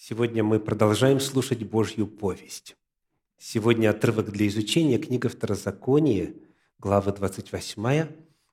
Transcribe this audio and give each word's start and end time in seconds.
Сегодня 0.00 0.44
мы 0.44 0.60
продолжаем 0.60 1.18
слушать 1.18 1.64
Божью 1.64 2.06
повесть. 2.06 2.76
Сегодня 3.36 3.90
отрывок 3.90 4.30
для 4.30 4.46
изучения 4.46 4.96
книга 4.96 5.28
Второзакония, 5.28 6.34
главы 6.78 7.10
28, 7.10 8.06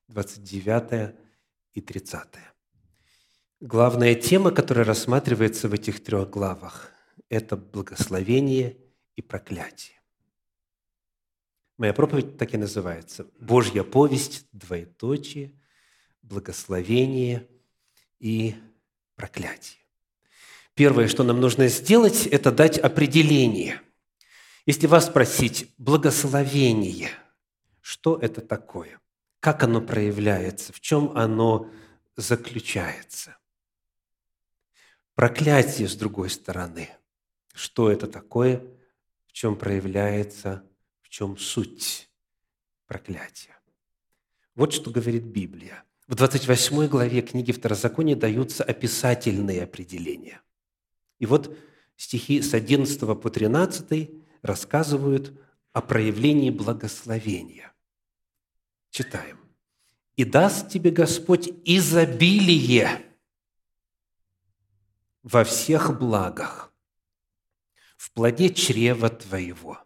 29 0.08 1.16
и 1.74 1.82
30. 1.82 2.28
Главная 3.60 4.16
тема, 4.16 4.50
которая 4.50 4.86
рассматривается 4.86 5.70
в 5.70 5.74
этих 5.74 6.04
трех 6.04 6.32
главах, 6.32 6.90
это 7.30 7.56
благословение 7.56 8.78
и 9.16 9.22
проклятие. 9.22 10.02
Моя 11.78 11.94
проповедь 11.94 12.40
так 12.40 12.56
и 12.56 12.58
называется 12.58 13.28
«Божья 13.40 13.84
повесть, 13.84 14.48
двоеточие, 14.52 15.54
благословение 16.24 17.48
и 18.20 18.56
проклятие». 19.16 19.85
Первое, 20.76 21.08
что 21.08 21.24
нам 21.24 21.40
нужно 21.40 21.70
сделать, 21.70 22.28
это 22.28 22.52
дать 22.52 22.78
определение. 22.78 23.82
Если 24.66 24.88
вас 24.88 25.06
спросить 25.06 25.74
благословение, 25.78 27.12
что 27.80 28.18
это 28.18 28.42
такое? 28.42 29.00
Как 29.40 29.64
оно 29.64 29.80
проявляется? 29.80 30.74
В 30.74 30.82
чем 30.82 31.16
оно 31.16 31.72
заключается? 32.18 33.38
Проклятие, 35.14 35.88
с 35.88 35.96
другой 35.96 36.30
стороны, 36.30 36.90
что 37.54 37.90
это 37.90 38.08
такое? 38.08 38.62
В 39.28 39.32
чем 39.32 39.56
проявляется? 39.56 40.64
В 41.02 41.08
чем 41.08 41.38
суть 41.38 42.10
проклятия? 42.86 43.58
Вот 44.56 44.74
что 44.74 44.92
говорит 44.92 45.24
Библия. 45.24 45.86
В 46.08 46.16
28 46.16 46.88
главе 46.88 47.22
книги 47.22 47.54
Второзакония 47.54 48.18
даются 48.18 48.64
описательные 48.66 49.64
определения. 49.64 50.42
И 51.20 51.26
вот 51.26 51.58
стихи 51.96 52.42
с 52.42 52.54
11 52.54 53.00
по 53.00 53.30
13 53.30 54.12
рассказывают 54.42 55.40
о 55.74 55.82
проявлении 55.82 56.50
благословения. 56.50 57.74
Читаем. 58.90 59.40
«И 60.16 60.24
даст 60.24 60.70
тебе 60.70 60.92
Господь 60.92 61.50
изобилие 61.66 63.06
во 65.24 65.44
всех 65.44 66.00
благах, 66.00 66.72
в 67.98 68.12
плоде 68.12 68.54
чрева 68.54 69.10
твоего, 69.10 69.80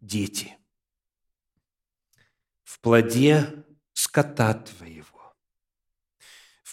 дети, 0.00 0.56
в 2.64 2.80
плоде 2.80 3.64
скота 3.92 4.54
твоего, 4.54 5.11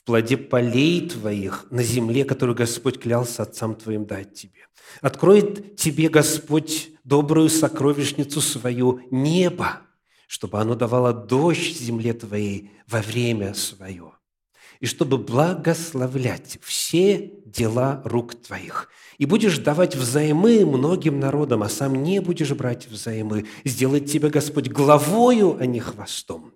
плоде 0.10 0.38
полей 0.38 1.08
твоих 1.08 1.68
на 1.70 1.84
земле, 1.84 2.26
которую 2.26 2.56
Господь 2.56 3.00
клялся 3.00 3.44
отцам 3.44 3.76
твоим 3.76 4.08
дать 4.08 4.34
тебе. 4.34 4.66
Откроет 5.02 5.76
тебе 5.76 6.10
Господь 6.10 6.90
добрую 7.04 7.48
сокровищницу 7.48 8.42
свою, 8.42 9.02
небо, 9.12 9.82
чтобы 10.26 10.60
оно 10.60 10.74
давало 10.74 11.14
дождь 11.14 11.78
земле 11.78 12.14
твоей 12.14 12.72
во 12.88 13.04
время 13.04 13.54
свое, 13.54 14.14
и 14.80 14.88
чтобы 14.88 15.20
благословлять 15.20 16.58
все 16.64 17.32
дела 17.46 18.02
рук 18.04 18.34
твоих. 18.34 18.90
И 19.20 19.28
будешь 19.28 19.60
давать 19.60 19.96
взаймы 19.96 20.66
многим 20.66 21.20
народам, 21.20 21.62
а 21.62 21.70
сам 21.70 22.02
не 22.02 22.20
будешь 22.20 22.54
брать 22.54 22.88
взаймы. 22.88 23.46
Сделает 23.64 24.08
тебя 24.08 24.30
Господь 24.30 24.70
главою, 24.70 25.56
а 25.60 25.68
не 25.68 25.80
хвостом 25.80 26.54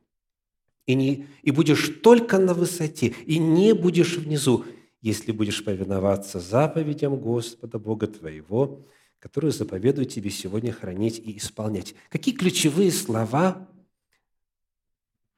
и, 0.85 0.95
не, 0.95 1.27
и 1.41 1.51
будешь 1.51 1.89
только 2.01 2.37
на 2.37 2.53
высоте, 2.53 3.07
и 3.25 3.37
не 3.37 3.73
будешь 3.73 4.17
внизу, 4.17 4.65
если 5.01 5.31
будешь 5.31 5.63
повиноваться 5.63 6.39
заповедям 6.39 7.19
Господа 7.19 7.79
Бога 7.79 8.07
твоего, 8.07 8.85
которую 9.19 9.53
заповедую 9.53 10.05
тебе 10.05 10.29
сегодня 10.29 10.73
хранить 10.73 11.19
и 11.19 11.37
исполнять. 11.37 11.95
Какие 12.09 12.35
ключевые 12.35 12.91
слова 12.91 13.69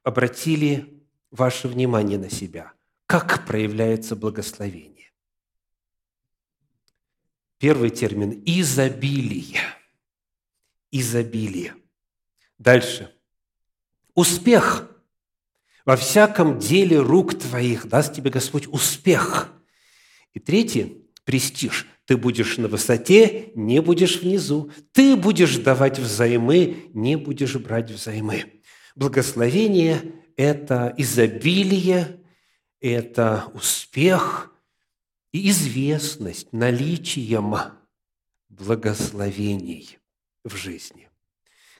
обратили 0.03 1.03
ваше 1.30 1.68
внимание 1.68 2.18
на 2.18 2.30
себя? 2.30 2.74
Как 3.06 3.46
проявляется 3.46 4.16
благословение? 4.16 5.12
Первый 7.59 7.92
термин– 7.92 8.42
изобилие. 8.46 9.62
Изобилие. 10.92 11.75
Дальше. 12.58 13.14
Успех– 14.16 14.92
во 15.85 15.96
всяком 15.96 16.59
деле 16.59 17.00
рук 17.00 17.38
твоих 17.40 17.88
даст 17.88 18.13
тебе 18.13 18.31
Господь 18.31 18.68
успех. 18.68 19.51
И 20.34 20.40
третье– 20.40 20.90
престиж. 21.23 21.88
Ты 22.06 22.18
будешь 22.18 22.57
на 22.57 22.68
высоте, 22.68 23.51
не 23.56 23.81
будешь 23.81 24.22
внизу. 24.22 24.72
Ты 24.91 25.16
будешь 25.16 25.57
давать 25.57 26.00
взаймы, 26.00 26.90
не 26.94 27.16
будешь 27.16 27.56
брать 27.56 27.91
взаймы. 27.91 28.62
Благословение– 28.95 30.01
это 30.38 30.94
изобилие, 30.97 32.19
это 32.79 33.45
успех 33.53 34.51
и 35.31 35.50
известность 35.50 36.51
наличием 36.51 37.56
благословений 38.50 39.97
в 40.44 40.56
жизни. 40.56 41.05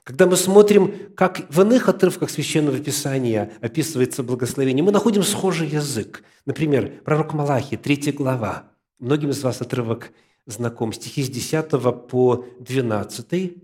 Когда 0.06 0.26
мы 0.26 0.36
смотрим, 0.36 0.94
как 1.16 1.50
в 1.50 1.62
иных 1.62 1.88
отрывках 1.88 2.30
Священного 2.30 2.78
Писания 2.78 3.50
описывается 3.60 4.22
благословение, 4.22 4.84
мы 4.84 4.92
находим 4.92 5.24
схожий 5.24 5.66
язык. 5.66 6.22
Например, 6.44 7.02
пророк 7.04 7.34
Малахи, 7.34 7.76
3 7.76 8.12
глава. 8.12 8.70
Многим 9.00 9.30
из 9.30 9.42
вас 9.42 9.60
отрывок 9.60 10.12
знаком. 10.46 10.92
Стихи 10.92 11.24
с 11.24 11.28
10 11.28 12.06
по 12.06 12.44
12. 12.60 13.56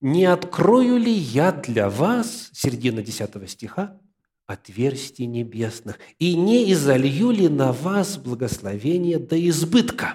«Не 0.00 0.24
открою 0.24 0.96
ли 0.96 1.12
я 1.12 1.52
для 1.52 1.90
вас, 1.90 2.48
середина 2.54 3.02
10 3.02 3.46
стиха, 3.46 4.00
отверстий 4.46 5.26
небесных, 5.26 5.98
и 6.18 6.36
не 6.36 6.72
изолью 6.72 7.32
ли 7.32 7.50
на 7.50 7.74
вас 7.74 8.16
благословение 8.16 9.18
до 9.18 9.36
избытка?» 9.50 10.14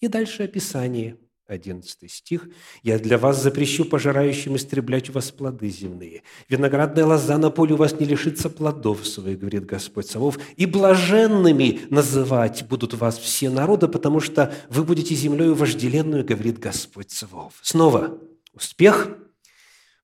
И 0.00 0.08
дальше 0.08 0.42
описание– 0.42 1.18
11 1.46 2.10
стих. 2.10 2.48
«Я 2.82 2.98
для 2.98 3.18
вас 3.18 3.42
запрещу 3.42 3.84
пожирающим 3.84 4.56
истреблять 4.56 5.10
у 5.10 5.12
вас 5.12 5.30
плоды 5.30 5.68
земные. 5.68 6.22
Виноградная 6.48 7.04
лоза 7.04 7.38
на 7.38 7.50
поле 7.50 7.74
у 7.74 7.76
вас 7.76 7.98
не 7.98 8.06
лишится 8.06 8.50
плодов 8.50 9.06
своих, 9.06 9.38
говорит 9.38 9.64
Господь 9.64 10.08
Савов, 10.08 10.38
и 10.56 10.66
блаженными 10.66 11.82
называть 11.90 12.66
будут 12.66 12.94
вас 12.94 13.18
все 13.18 13.50
народы, 13.50 13.88
потому 13.88 14.20
что 14.20 14.54
вы 14.68 14.84
будете 14.84 15.14
землею 15.14 15.54
вожделенную, 15.54 16.24
говорит 16.24 16.58
Господь 16.58 17.10
Савов». 17.10 17.54
Снова 17.62 18.20
успех, 18.52 19.16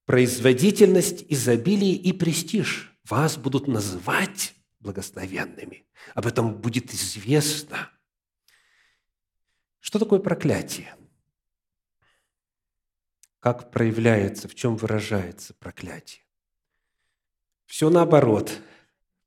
производительность, 0.06 1.24
изобилие 1.28 1.94
и 1.94 2.12
престиж 2.12 2.96
вас 3.08 3.36
будут 3.36 3.66
называть 3.66 4.54
благословенными. 4.80 5.86
Об 6.14 6.26
этом 6.26 6.54
будет 6.54 6.92
известно. 6.92 7.90
Что 9.80 9.98
такое 9.98 10.20
проклятие? 10.20 10.94
Как 13.42 13.72
проявляется, 13.72 14.46
в 14.46 14.54
чем 14.54 14.76
выражается 14.76 15.52
проклятие. 15.54 16.22
Все 17.66 17.90
наоборот, 17.90 18.52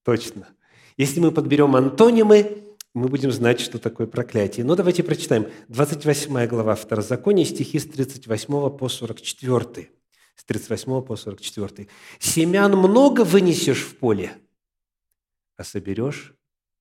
точно. 0.03 0.47
Если 0.95 1.19
мы 1.19 1.33
подберем 1.33 1.75
антонимы, 1.75 2.63
мы 2.93 3.09
будем 3.09 3.29
знать, 3.33 3.59
что 3.59 3.77
такое 3.77 4.07
проклятие. 4.07 4.65
Но 4.65 4.77
давайте 4.77 5.03
прочитаем. 5.03 5.51
28 5.67 6.47
глава 6.47 6.75
Второзакония, 6.75 7.43
стихи 7.43 7.77
с 7.77 7.83
38 7.83 8.77
по 8.77 8.87
44. 8.87 9.89
С 10.37 10.43
38 10.45 11.01
по 11.01 11.17
44. 11.17 11.89
«Семян 12.17 12.71
много 12.71 13.25
вынесешь 13.25 13.83
в 13.83 13.97
поле, 13.97 14.31
а 15.57 15.65
соберешь 15.65 16.33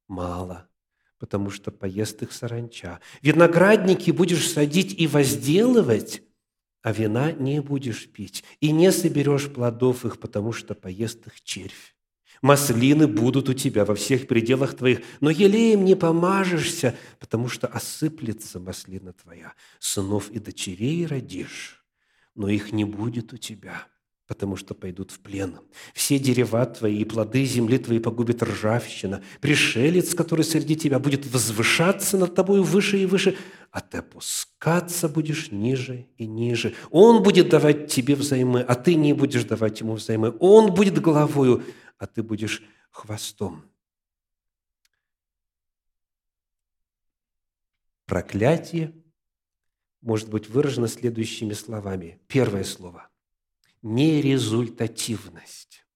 мало, 0.06 0.68
потому 1.18 1.50
что 1.50 1.72
поест 1.72 2.22
их 2.22 2.30
саранча. 2.32 3.00
Виноградники 3.22 4.12
будешь 4.12 4.48
садить 4.48 4.94
и 4.96 5.08
возделывать, 5.08 6.22
а 6.84 6.92
вина 6.92 7.32
не 7.32 7.62
будешь 7.62 8.06
пить, 8.08 8.44
и 8.60 8.70
не 8.70 8.92
соберешь 8.92 9.50
плодов 9.50 10.04
их, 10.04 10.20
потому 10.20 10.52
что 10.52 10.74
поест 10.74 11.26
их 11.26 11.42
червь. 11.42 11.94
Маслины 12.42 13.08
будут 13.08 13.48
у 13.48 13.54
тебя 13.54 13.86
во 13.86 13.94
всех 13.94 14.28
пределах 14.28 14.76
твоих, 14.76 15.00
но 15.20 15.30
елеем 15.30 15.86
не 15.86 15.96
помажешься, 15.96 16.94
потому 17.18 17.48
что 17.48 17.66
осыплется 17.66 18.60
маслина 18.60 19.14
твоя. 19.14 19.54
Сынов 19.78 20.30
и 20.30 20.38
дочерей 20.38 21.06
родишь, 21.06 21.82
но 22.34 22.50
их 22.50 22.70
не 22.70 22.84
будет 22.84 23.32
у 23.32 23.38
тебя, 23.38 23.86
потому 24.26 24.56
что 24.56 24.74
пойдут 24.74 25.10
в 25.10 25.20
плен. 25.20 25.58
Все 25.92 26.18
дерева 26.18 26.64
твои 26.66 26.98
и 26.98 27.04
плоды 27.04 27.44
земли 27.44 27.78
твоей 27.78 28.00
погубит 28.00 28.42
ржавчина. 28.42 29.22
Пришелец, 29.40 30.14
который 30.14 30.44
среди 30.44 30.76
тебя, 30.76 30.98
будет 30.98 31.26
возвышаться 31.26 32.16
над 32.16 32.34
тобою 32.34 32.62
выше 32.62 32.98
и 32.98 33.06
выше, 33.06 33.36
а 33.70 33.80
ты 33.80 33.98
опускаться 33.98 35.08
будешь 35.08 35.50
ниже 35.50 36.06
и 36.16 36.26
ниже. 36.26 36.74
Он 36.90 37.22
будет 37.22 37.48
давать 37.48 37.88
тебе 37.88 38.14
взаймы, 38.14 38.60
а 38.60 38.74
ты 38.74 38.94
не 38.94 39.12
будешь 39.12 39.44
давать 39.44 39.80
ему 39.80 39.94
взаймы. 39.94 40.34
Он 40.40 40.74
будет 40.74 41.00
головою, 41.00 41.62
а 41.98 42.06
ты 42.06 42.22
будешь 42.22 42.62
хвостом. 42.90 43.64
проклятие 48.06 48.94
может 50.00 50.28
быть 50.28 50.48
выражено 50.48 50.88
следующими 50.88 51.52
словами. 51.52 52.20
Первое 52.28 52.64
слово– 52.64 53.08
нерезультативность. 53.84 55.86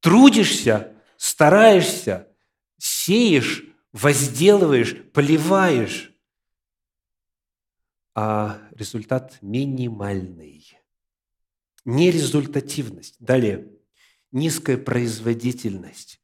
Трудишься, 0.00 1.00
стараешься, 1.16 2.28
сеешь, 2.76 3.64
возделываешь, 3.92 4.96
поливаешь, 5.12 6.12
а 8.14 8.60
результат 8.72 9.38
минимальный. 9.40 10.76
Нерезультативность. 11.84 13.14
Далее, 13.20 13.70
низкая 14.32 14.78
производительность, 14.78 16.20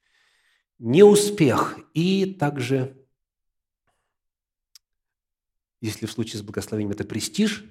неуспех 0.79 1.79
и 1.95 2.35
также, 2.35 3.01
если 5.81 6.07
в 6.07 6.11
случае 6.11 6.41
с 6.41 6.43
благословением 6.43 6.91
это 6.91 7.05
престиж, 7.05 7.65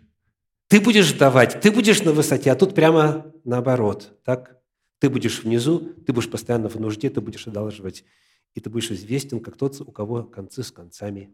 ты 0.71 0.79
будешь 0.79 1.11
давать, 1.11 1.59
ты 1.59 1.69
будешь 1.69 2.01
на 2.01 2.13
высоте, 2.13 2.49
а 2.49 2.55
тут 2.55 2.73
прямо 2.73 3.29
наоборот, 3.43 4.17
так? 4.23 4.57
Ты 4.99 5.09
будешь 5.09 5.43
внизу, 5.43 5.79
ты 6.05 6.13
будешь 6.13 6.31
постоянно 6.31 6.69
в 6.69 6.79
нужде, 6.79 7.09
ты 7.09 7.19
будешь 7.19 7.45
одалживать, 7.45 8.05
и 8.53 8.61
ты 8.61 8.69
будешь 8.69 8.89
известен, 8.89 9.41
как 9.41 9.57
тот, 9.57 9.81
у 9.81 9.91
кого 9.91 10.23
концы 10.23 10.63
с 10.63 10.71
концами 10.71 11.29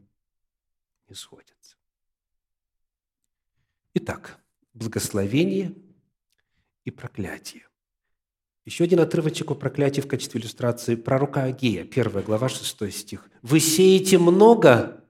не 1.07 1.13
сходятся. 1.13 1.77
Итак, 3.93 4.39
благословение 4.73 5.75
и 6.83 6.89
проклятие. 6.89 7.67
Еще 8.65 8.85
один 8.85 9.01
отрывочек 9.01 9.51
о 9.51 9.53
проклятии 9.53 10.01
в 10.01 10.07
качестве 10.07 10.41
иллюстрации. 10.41 10.95
Пророка 10.95 11.43
Агея, 11.43 11.83
1 11.83 12.23
глава, 12.23 12.49
6 12.49 12.91
стих. 12.91 13.29
«Вы 13.43 13.59
сеете 13.59 14.17
много, 14.17 15.07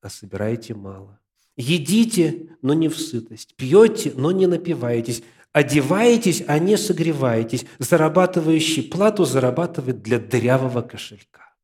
а 0.00 0.08
собираете 0.08 0.74
мало. 0.74 1.18
Едите, 1.56 2.56
но 2.62 2.74
не 2.74 2.88
в 2.88 2.98
сытость. 2.98 3.54
Пьете, 3.56 4.12
но 4.16 4.32
не 4.32 4.46
напиваетесь. 4.46 5.22
Одеваетесь, 5.52 6.42
а 6.48 6.58
не 6.58 6.76
согреваетесь. 6.76 7.64
Зарабатывающий 7.78 8.82
плату 8.82 9.24
зарабатывает 9.24 10.02
для 10.02 10.18
дырявого 10.18 10.82
кошелька». 10.82 11.54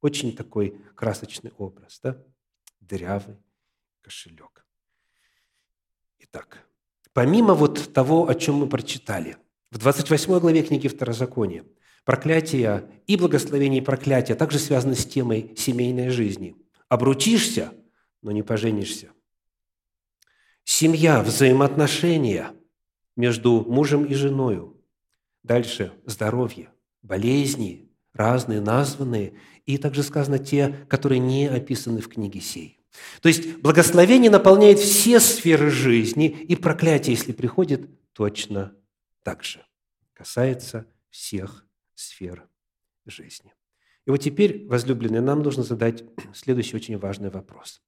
Очень 0.00 0.36
такой 0.36 0.78
красочный 0.94 1.52
образ, 1.58 1.98
да? 2.02 2.22
Дырявый 2.80 3.36
кошелек. 4.02 4.54
Так, 6.34 6.66
помимо 7.12 7.54
вот 7.54 7.92
того, 7.94 8.28
о 8.28 8.34
чем 8.34 8.56
мы 8.56 8.68
прочитали, 8.68 9.36
в 9.70 9.78
28 9.78 10.40
главе 10.40 10.64
книги 10.64 10.88
Второзакония, 10.88 11.64
проклятие 12.04 12.90
и 13.06 13.16
благословение 13.16 13.80
и 13.80 13.84
проклятие 13.84 14.36
также 14.36 14.58
связаны 14.58 14.96
с 14.96 15.06
темой 15.06 15.54
семейной 15.56 16.08
жизни. 16.08 16.56
Обручишься, 16.88 17.72
но 18.20 18.32
не 18.32 18.42
поженишься. 18.42 19.12
Семья, 20.64 21.22
взаимоотношения 21.22 22.52
между 23.16 23.64
мужем 23.68 24.04
и 24.04 24.14
женой. 24.14 24.72
Дальше 25.42 25.92
здоровье, 26.06 26.70
болезни, 27.02 27.90
разные, 28.12 28.60
названные, 28.60 29.34
и 29.66 29.78
также 29.78 30.02
сказано 30.02 30.38
те, 30.38 30.86
которые 30.88 31.18
не 31.18 31.46
описаны 31.46 32.00
в 32.00 32.08
книге 32.08 32.40
сей. 32.40 32.80
То 33.20 33.28
есть 33.28 33.58
благословение 33.58 34.30
наполняет 34.30 34.78
все 34.78 35.20
сферы 35.20 35.70
жизни, 35.70 36.28
и 36.28 36.56
проклятие, 36.56 37.14
если 37.14 37.32
приходит, 37.32 37.88
точно 38.12 38.74
так 39.22 39.42
же 39.42 39.64
касается 40.12 40.86
всех 41.10 41.66
сфер 41.94 42.48
жизни. 43.04 43.52
И 44.06 44.10
вот 44.10 44.18
теперь, 44.18 44.66
возлюбленные, 44.66 45.20
нам 45.20 45.42
нужно 45.42 45.62
задать 45.62 46.04
следующий 46.32 46.76
очень 46.76 46.98
важный 46.98 47.30
вопрос. 47.30 47.82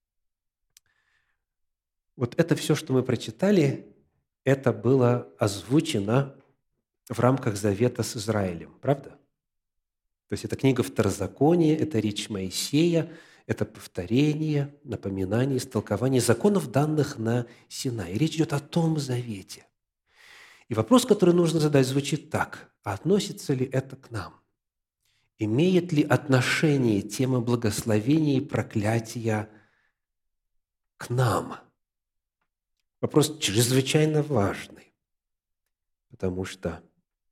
Вот 2.16 2.34
это 2.38 2.56
все, 2.56 2.74
что 2.74 2.92
мы 2.92 3.02
прочитали, 3.02 3.94
это 4.44 4.72
было 4.72 5.32
озвучено 5.38 6.34
в 7.08 7.18
рамках 7.20 7.56
завета 7.56 8.02
с 8.02 8.16
Израилем, 8.16 8.76
правда? 8.80 9.10
То 9.10 10.32
есть 10.32 10.44
это 10.44 10.56
книга 10.56 10.82
Второзакония, 10.82 11.76
это 11.76 11.98
речь 11.98 12.28
Моисея– 12.28 13.12
это 13.46 13.64
повторение, 13.64 14.74
напоминание, 14.82 15.58
истолкование 15.58 16.20
законов, 16.20 16.70
данных 16.70 17.16
на 17.16 17.46
Синай. 17.68 18.14
Речь 18.14 18.34
идет 18.34 18.52
о 18.52 18.58
том 18.58 18.98
завете. 18.98 19.66
И 20.68 20.74
вопрос, 20.74 21.06
который 21.06 21.32
нужно 21.32 21.60
задать, 21.60 21.86
звучит 21.86 22.28
так. 22.30 22.72
А 22.82 22.94
относится 22.94 23.54
ли 23.54 23.64
это 23.64 23.94
к 23.94 24.10
нам? 24.10 24.34
Имеет 25.38 25.92
ли 25.92 26.02
отношение 26.02 27.02
тема 27.02 27.40
благословения 27.40 28.38
и 28.38 28.44
проклятия 28.44 29.48
к 30.96 31.08
нам? 31.08 31.58
Вопрос 33.00 33.38
чрезвычайно 33.38 34.22
важный, 34.22 34.94
потому 36.10 36.44
что 36.44 36.82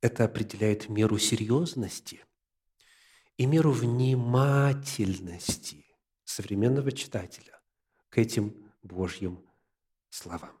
это 0.01 0.25
определяет 0.25 0.89
меру 0.89 1.17
серьезности 1.17 2.23
и 3.37 3.45
меру 3.45 3.71
внимательности 3.71 5.85
современного 6.23 6.91
читателя 6.91 7.59
к 8.09 8.19
этим 8.19 8.55
Божьим 8.83 9.43
словам. 10.09 10.59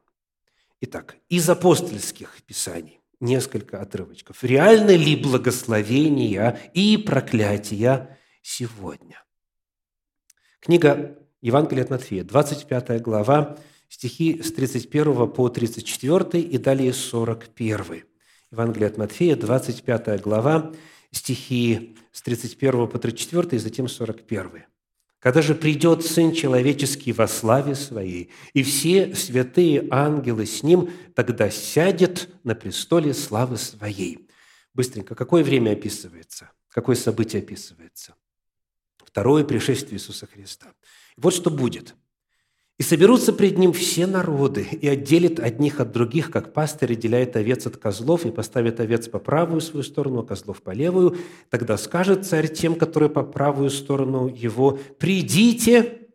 Итак, 0.81 1.17
из 1.29 1.49
апостольских 1.49 2.41
писаний 2.43 3.01
несколько 3.19 3.81
отрывочков. 3.81 4.43
Реально 4.43 4.95
ли 4.95 5.15
благословения 5.15 6.59
и 6.73 6.97
проклятия 6.97 8.19
сегодня? 8.41 9.23
Книга 10.59 11.17
Евангелия 11.41 11.83
от 11.83 11.91
Матфея, 11.91 12.23
25 12.23 13.01
глава, 13.01 13.57
стихи 13.89 14.41
с 14.41 14.51
31 14.51 15.29
по 15.31 15.49
34 15.49 16.41
и 16.41 16.57
далее 16.57 16.93
41. 16.93 18.03
Евангелие 18.51 18.87
от 18.87 18.97
Матфея, 18.97 19.35
25 19.35 20.21
глава, 20.21 20.71
стихи 21.11 21.95
с 22.11 22.21
31 22.21 22.87
по 22.87 22.99
34 22.99 23.57
и 23.57 23.59
затем 23.59 23.87
41. 23.87 24.65
Когда 25.19 25.41
же 25.41 25.55
придет 25.55 26.05
Сын 26.05 26.33
Человеческий 26.33 27.11
во 27.11 27.27
славе 27.27 27.73
Своей, 27.73 28.29
и 28.53 28.61
все 28.61 29.15
святые 29.15 29.87
ангелы 29.89 30.45
с 30.45 30.61
Ним, 30.61 30.91
тогда 31.15 31.49
сядет 31.49 32.29
на 32.43 32.53
престоле 32.53 33.13
славы 33.13 33.57
Своей. 33.57 34.29
Быстренько, 34.73 35.15
какое 35.15 35.43
время 35.43 35.71
описывается? 35.71 36.51
Какое 36.69 36.95
событие 36.95 37.41
описывается? 37.41 38.13
Второе 38.97 39.43
пришествие 39.43 39.95
Иисуса 39.95 40.27
Христа. 40.27 40.73
Вот 41.17 41.33
что 41.33 41.49
будет– 41.49 41.95
и 42.77 42.83
соберутся 42.83 43.31
пред 43.31 43.57
ним 43.57 43.71
все 43.71 44.05
народы, 44.05 44.67
и 44.69 44.87
отделит 44.87 45.39
одних 45.39 45.79
от 45.79 45.93
других, 45.93 46.29
как 46.29 46.51
пастырь 46.51 46.93
отделяет 46.93 47.37
овец 47.37 47.65
от 47.65 47.77
козлов, 47.77 48.25
и 48.25 48.31
поставит 48.31 48.81
овец 48.81 49.07
по 49.07 49.17
правую 49.17 49.61
свою 49.61 49.83
сторону, 49.83 50.19
а 50.19 50.25
козлов 50.25 50.61
по 50.61 50.71
левую. 50.71 51.17
Тогда 51.49 51.77
скажет 51.77 52.25
царь 52.25 52.49
тем, 52.49 52.75
которые 52.75 53.09
по 53.09 53.23
правую 53.23 53.69
сторону 53.69 54.27
его, 54.27 54.77
«Придите!» 54.99 56.09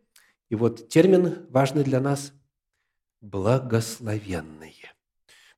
И 0.49 0.55
вот 0.55 0.87
термин 0.87 1.47
важный 1.49 1.83
для 1.83 1.99
нас– 1.99 2.31
«благословенные». 3.21 4.73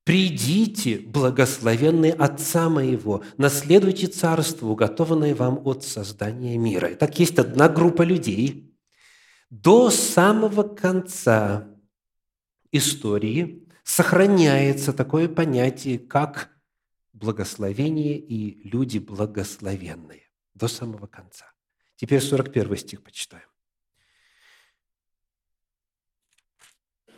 «Придите, 0.05 0.99
благословенные 0.99 2.13
Отца 2.13 2.69
моего, 2.69 3.23
наследуйте 3.37 4.07
царство, 4.07 4.67
уготованное 4.67 5.35
вам 5.35 5.61
от 5.65 5.83
создания 5.83 6.57
мира». 6.57 6.89
Так 6.95 7.19
есть 7.19 7.39
одна 7.39 7.67
группа 7.67 8.03
людей– 8.03 8.69
до 9.53 9.91
самого 9.91 10.63
конца 10.63 11.69
истории 12.71 13.69
сохраняется 13.83 14.93
такое 14.93 15.29
понятие, 15.29 15.99
как 15.99 16.49
благословение 17.11 18.17
и 18.17 18.67
люди 18.67 18.97
благословенные. 18.97 20.23
До 20.55 20.67
самого 20.67 21.05
конца. 21.05 21.51
Теперь 21.97 22.19
41 22.19 22.77
стих 22.77 23.03
почитаем. 23.03 23.47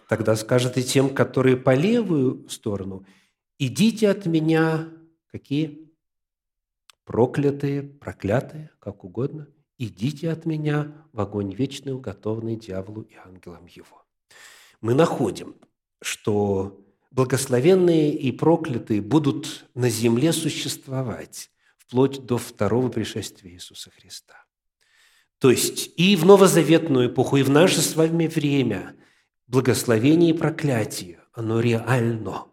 Тогда 0.10 0.36
скажет 0.36 0.78
и 0.78 0.84
тем, 0.84 1.16
которые 1.16 1.56
по 1.56 1.74
левую 1.74 2.50
сторону, 2.50 3.06
«Идите 3.60 4.10
от 4.10 4.26
меня». 4.26 4.90
Какие? 5.28 5.90
Проклятые, 7.06 7.82
проклятые, 7.82 8.72
как 8.80 9.06
угодно 9.06 9.48
идите 9.78 10.30
от 10.32 10.46
меня 10.46 10.94
в 11.12 11.20
огонь 11.22 11.54
вечный, 11.54 11.94
уготованный 11.94 12.56
дьяволу 12.56 13.02
и 13.02 13.16
ангелам 13.16 13.66
его». 13.68 14.06
Мы 14.82 14.94
находим, 14.94 15.56
что 16.02 16.82
благословенные 17.12 18.14
и 18.14 18.32
проклятые 18.32 19.02
будут 19.02 19.66
на 19.74 19.90
земле 19.90 20.34
существовать 20.34 21.50
вплоть 21.78 22.26
до 22.26 22.38
второго 22.38 22.90
пришествия 22.90 23.52
Иисуса 23.52 23.92
Христа. 23.92 24.44
То 25.40 25.52
есть 25.52 25.92
и 25.98 26.16
в 26.16 26.26
новозаветную 26.26 27.10
эпоху, 27.10 27.38
и 27.38 27.44
в 27.44 27.50
наше 27.50 27.82
с 27.82 27.96
вами 27.96 28.28
время 28.28 28.96
благословение 29.48 30.32
и 30.32 30.38
проклятие, 30.38 31.20
оно 31.34 31.60
реально. 31.60 32.46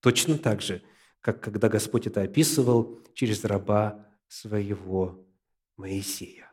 Точно 0.00 0.36
так 0.36 0.60
же, 0.60 0.82
как 1.20 1.40
когда 1.40 1.68
Господь 1.68 2.06
это 2.06 2.22
описывал 2.22 3.00
через 3.14 3.44
раба 3.44 4.06
своего 4.28 5.24
Моисея. 5.76 6.52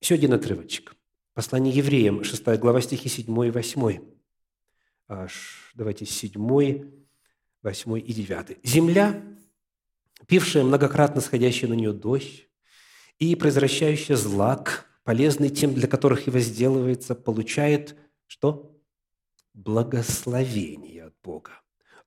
Еще 0.00 0.14
один 0.14 0.32
отрывочек. 0.32 0.96
Послание 1.34 1.74
евреям, 1.74 2.24
6 2.24 2.58
глава, 2.58 2.80
стихи 2.80 3.08
7 3.08 3.46
и 3.46 3.50
8. 3.50 4.00
Аж, 5.08 5.72
давайте 5.74 6.06
7, 6.06 6.32
8 7.62 7.98
и 7.98 8.12
9. 8.12 8.58
«Земля, 8.62 9.22
пившая 10.26 10.64
многократно 10.64 11.20
сходящий 11.20 11.68
на 11.68 11.74
нее 11.74 11.92
дождь, 11.92 12.48
и 13.18 13.34
произвращающая 13.34 14.16
злак, 14.16 14.86
полезный 15.04 15.48
тем, 15.48 15.74
для 15.74 15.88
которых 15.88 16.26
и 16.26 16.30
возделывается, 16.30 17.14
получает 17.14 17.96
что? 18.26 18.78
Благословение 19.54 21.04
от 21.04 21.14
Бога. 21.22 21.52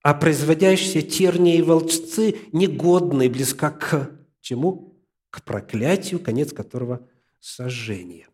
А 0.01 0.13
производящиеся 0.13 1.01
тернии 1.01 1.57
и 1.57 1.61
волчцы 1.61 2.37
негодные, 2.51 3.29
близка 3.29 3.71
к 3.71 4.11
чему? 4.39 4.88
К 5.29 5.43
проклятию, 5.43 6.19
конец 6.19 6.53
которого– 6.53 7.07
сожжение. 7.39 8.27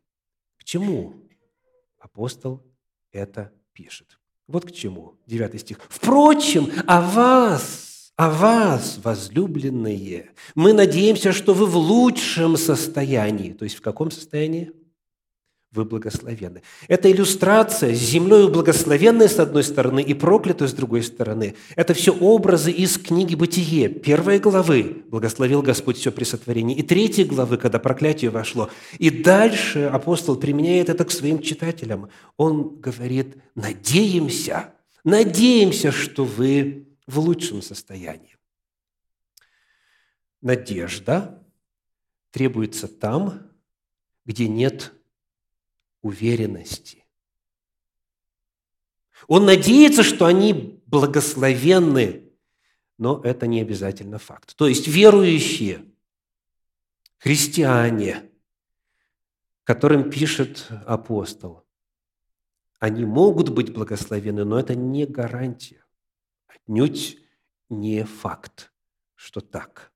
К 0.58 0.64
чему 0.64 1.16
апостол 2.00 2.64
это 3.12 3.52
пишет? 3.74 4.20
Вот 4.48 4.66
к 4.66 4.72
чему, 4.72 5.16
9 5.26 5.60
стих. 5.60 5.80
«Впрочем, 5.90 6.72
о 6.88 7.02
вас, 7.02 8.14
о 8.16 8.30
вас, 8.30 9.00
возлюбленные, 9.04 10.32
мы 10.54 10.74
надеемся, 10.74 11.32
что 11.34 11.54
вы 11.54 11.66
в 11.66 11.76
лучшем 11.76 12.58
состоянии». 12.58 13.54
То 13.54 13.66
есть 13.66 13.76
в 13.76 13.82
каком 13.82 14.12
состоянии? 14.12 14.72
Вы 15.76 15.86
благословенны. 15.86 16.62
Это 16.88 17.12
иллюстрация 17.12 17.94
с 17.94 18.00
землей 18.00 18.50
благословенной 18.50 19.30
с 19.30 19.40
одной 19.40 19.64
стороны 19.64 20.02
и 20.02 20.14
проклятой 20.14 20.68
с 20.68 20.74
другой 20.74 21.04
стороны. 21.04 21.56
Это 21.76 21.94
все 21.94 22.12
образы 22.14 22.72
из 22.72 22.98
книги 22.98 23.36
«Бытие». 23.36 23.90
Первой 23.90 24.40
главы 24.40 25.04
«Благословил 25.10 25.62
Господь 25.62 25.98
все 25.98 26.12
при 26.12 26.24
сотворении» 26.24 26.76
и 26.76 26.84
третьей 26.84 27.26
главы, 27.26 27.58
когда 27.58 27.80
проклятие 27.80 28.32
вошло. 28.32 28.70
И 28.98 29.10
дальше 29.10 29.84
апостол 29.86 30.36
применяет 30.36 30.90
это 30.90 31.06
к 31.06 31.12
своим 31.12 31.42
читателям. 31.42 32.10
Он 32.38 32.80
говорит, 32.80 33.36
надеемся, 33.56 34.74
надеемся, 35.04 35.92
что 35.92 36.26
вы 36.26 36.88
в 37.08 37.20
лучшем 37.20 37.62
состоянии. 37.62 38.36
Надежда 40.42 41.42
требуется 42.32 42.88
там, 42.88 43.50
где 44.26 44.48
нет 44.48 44.94
уверенности. 46.06 47.04
Он 49.28 49.46
надеется, 49.46 50.04
что 50.04 50.26
они 50.26 50.80
благословенны, 50.86 52.32
но 53.00 53.22
это 53.24 53.48
не 53.48 53.60
обязательно 53.60 54.20
факт. 54.20 54.56
То 54.56 54.68
есть 54.68 54.88
верующие, 54.88 55.84
христиане, 57.18 58.30
которым 59.64 60.12
пишет 60.12 60.68
апостол, 60.86 61.66
они 62.78 63.04
могут 63.04 63.50
быть 63.50 63.74
благословены, 63.74 64.46
но 64.46 64.60
это 64.60 64.76
не 64.76 65.08
гарантия, 65.08 65.84
отнюдь 66.46 67.18
не 67.70 68.04
факт, 68.04 68.72
что 69.16 69.42
так. 69.42 69.92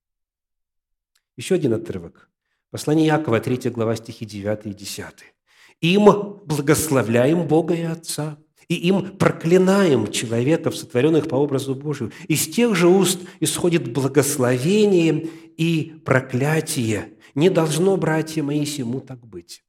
Еще 1.38 1.54
один 1.54 1.74
отрывок. 1.74 2.32
Послание 2.72 3.06
Якова, 3.06 3.40
3 3.40 3.70
глава, 3.70 3.96
стихи 3.96 4.26
9 4.26 4.66
и 4.66 4.74
10. 4.74 5.36
Им 5.82 6.06
благословляем 6.46 7.48
Бога 7.48 7.74
и 7.74 7.84
Отца, 7.84 8.38
и 8.68 8.76
им 8.76 9.18
проклинаем 9.18 10.12
человеков, 10.12 10.76
сотворенных 10.76 11.28
по 11.28 11.36
образу 11.36 11.74
Божию. 11.74 12.12
Из 12.28 12.48
тех 12.48 12.76
же 12.76 12.88
уст 12.88 13.20
исходит 13.40 13.92
благословение 13.92 15.28
и 15.58 16.00
проклятие. 16.06 17.18
Не 17.34 17.50
должно, 17.50 17.98
братья 17.98 18.44
мои, 18.44 18.66
сему 18.66 19.02
так 19.02 19.26
быть. 19.26 19.64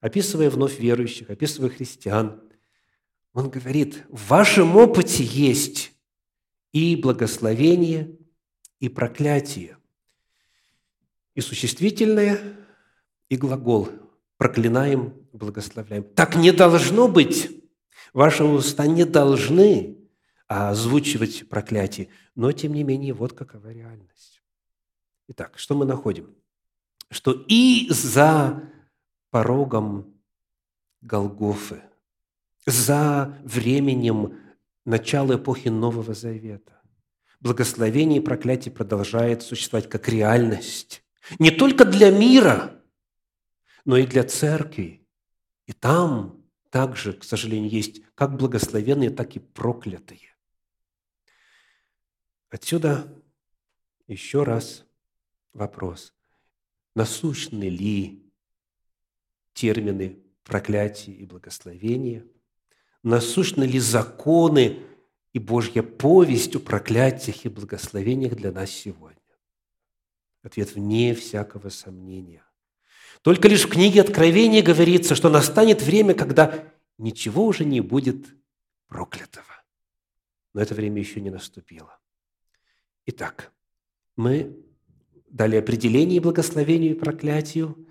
Описывая 0.00 0.50
вновь 0.50 0.78
верующих, 0.78 1.30
описывая 1.30 1.70
христиан, 1.70 2.40
он 3.32 3.50
говорит, 3.50 4.04
в 4.08 4.28
вашем 4.28 4.76
опыте 4.76 5.24
есть 5.24 5.92
и 6.72 6.94
благословение, 6.94 8.16
и 8.78 8.88
проклятие, 8.88 9.78
и 11.34 11.40
существительное, 11.40 12.38
и 13.28 13.36
глагол 13.36 13.88
проклинаем, 14.44 15.14
благословляем. 15.32 16.04
Так 16.04 16.36
не 16.36 16.52
должно 16.52 17.08
быть. 17.08 17.64
Ваши 18.12 18.44
уста 18.44 18.86
не 18.86 19.06
должны 19.06 19.96
озвучивать 20.48 21.48
проклятие. 21.48 22.08
Но, 22.34 22.52
тем 22.52 22.74
не 22.74 22.84
менее, 22.84 23.14
вот 23.14 23.32
какова 23.32 23.72
реальность. 23.72 24.42
Итак, 25.28 25.54
что 25.56 25.74
мы 25.74 25.86
находим? 25.86 26.34
Что 27.10 27.32
и 27.48 27.86
за 27.88 28.70
порогом 29.30 30.12
Голгофы, 31.00 31.80
за 32.66 33.38
временем 33.44 34.36
начала 34.84 35.36
эпохи 35.36 35.68
Нового 35.68 36.12
Завета, 36.12 36.82
благословение 37.40 38.20
и 38.20 38.22
проклятие 38.22 38.74
продолжает 38.74 39.42
существовать 39.42 39.88
как 39.88 40.06
реальность. 40.06 41.02
Не 41.38 41.50
только 41.50 41.86
для 41.86 42.10
мира, 42.10 42.73
но 43.84 43.96
и 43.96 44.06
для 44.06 44.24
церкви. 44.24 45.06
И 45.66 45.72
там 45.72 46.44
также, 46.70 47.12
к 47.12 47.24
сожалению, 47.24 47.70
есть 47.70 48.02
как 48.14 48.36
благословенные, 48.36 49.10
так 49.10 49.36
и 49.36 49.38
проклятые. 49.38 50.34
Отсюда 52.50 53.12
еще 54.06 54.42
раз 54.42 54.84
вопрос. 55.52 56.12
Насущны 56.94 57.64
ли 57.64 58.22
термины 59.52 60.22
проклятие 60.44 61.16
и 61.16 61.24
благословение? 61.24 62.26
Насущны 63.02 63.64
ли 63.64 63.78
законы 63.78 64.82
и 65.32 65.38
Божья 65.38 65.82
повесть 65.82 66.54
о 66.54 66.60
проклятиях 66.60 67.44
и 67.44 67.48
благословениях 67.48 68.36
для 68.36 68.52
нас 68.52 68.70
сегодня? 68.70 69.20
Ответ 70.42 70.74
вне 70.74 71.14
всякого 71.14 71.70
сомнения. 71.70 72.44
Только 73.22 73.48
лишь 73.48 73.64
в 73.64 73.68
книге 73.68 74.00
Откровения 74.00 74.62
говорится, 74.62 75.14
что 75.14 75.30
настанет 75.30 75.82
время, 75.82 76.14
когда 76.14 76.72
ничего 76.98 77.46
уже 77.46 77.64
не 77.64 77.80
будет 77.80 78.26
проклятого. 78.88 79.44
Но 80.52 80.60
это 80.60 80.74
время 80.74 81.00
еще 81.00 81.20
не 81.20 81.30
наступило. 81.30 81.98
Итак, 83.06 83.52
мы 84.16 84.56
дали 85.28 85.56
определение 85.56 86.20
благословению 86.20 86.92
и 86.92 86.98
проклятию, 86.98 87.88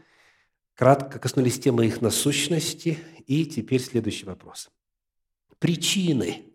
кратко 0.75 1.19
коснулись 1.19 1.59
темы 1.59 1.87
их 1.87 2.01
насущности, 2.01 2.99
и 3.27 3.45
теперь 3.45 3.81
следующий 3.81 4.25
вопрос. 4.25 4.69
Причины. 5.59 6.45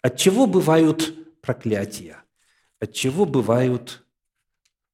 От 0.00 0.16
чего 0.16 0.46
бывают 0.46 1.40
проклятия? 1.40 2.24
От 2.80 2.92
чего 2.92 3.24
бывают 3.24 4.04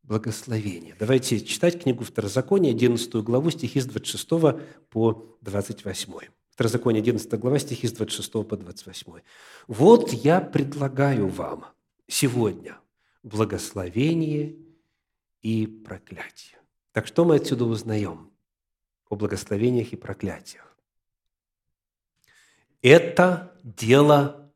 благословения. 0.09 0.97
Давайте 0.99 1.39
читать 1.39 1.83
книгу 1.83 2.03
Второзакония, 2.03 2.71
11 2.71 3.15
главу, 3.17 3.51
стихи 3.51 3.79
с 3.79 3.85
26 3.85 4.29
по 4.89 5.37
28. 5.43 6.15
Второзаконие, 6.51 7.03
11 7.03 7.39
глава, 7.39 7.59
стихи 7.59 7.87
с 7.87 7.93
26 7.93 8.33
по 8.49 8.57
28. 8.57 9.21
«Вот 9.69 10.13
я 10.13 10.41
предлагаю 10.41 11.29
вам 11.29 11.67
сегодня 12.09 12.79
благословение 13.23 14.57
и 15.43 15.67
проклятие». 15.67 16.59
Так 16.93 17.07
что 17.07 17.27
мы 17.27 17.37
отсюда 17.37 17.67
узнаем 17.67 18.33
о 19.11 19.15
благословениях 19.15 19.93
и 19.93 19.97
проклятиях? 19.97 20.77
Это 22.81 23.55
дело 23.63 24.51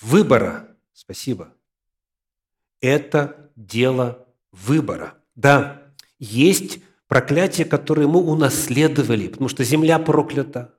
выбора. 0.00 0.76
Спасибо. 0.92 1.54
Это 2.80 3.50
дело 3.56 4.23
выбора. 4.54 5.14
Да, 5.34 5.82
есть 6.18 6.80
проклятия, 7.08 7.64
которые 7.64 8.08
мы 8.08 8.20
унаследовали, 8.20 9.28
потому 9.28 9.48
что 9.48 9.64
земля 9.64 9.98
проклята, 9.98 10.74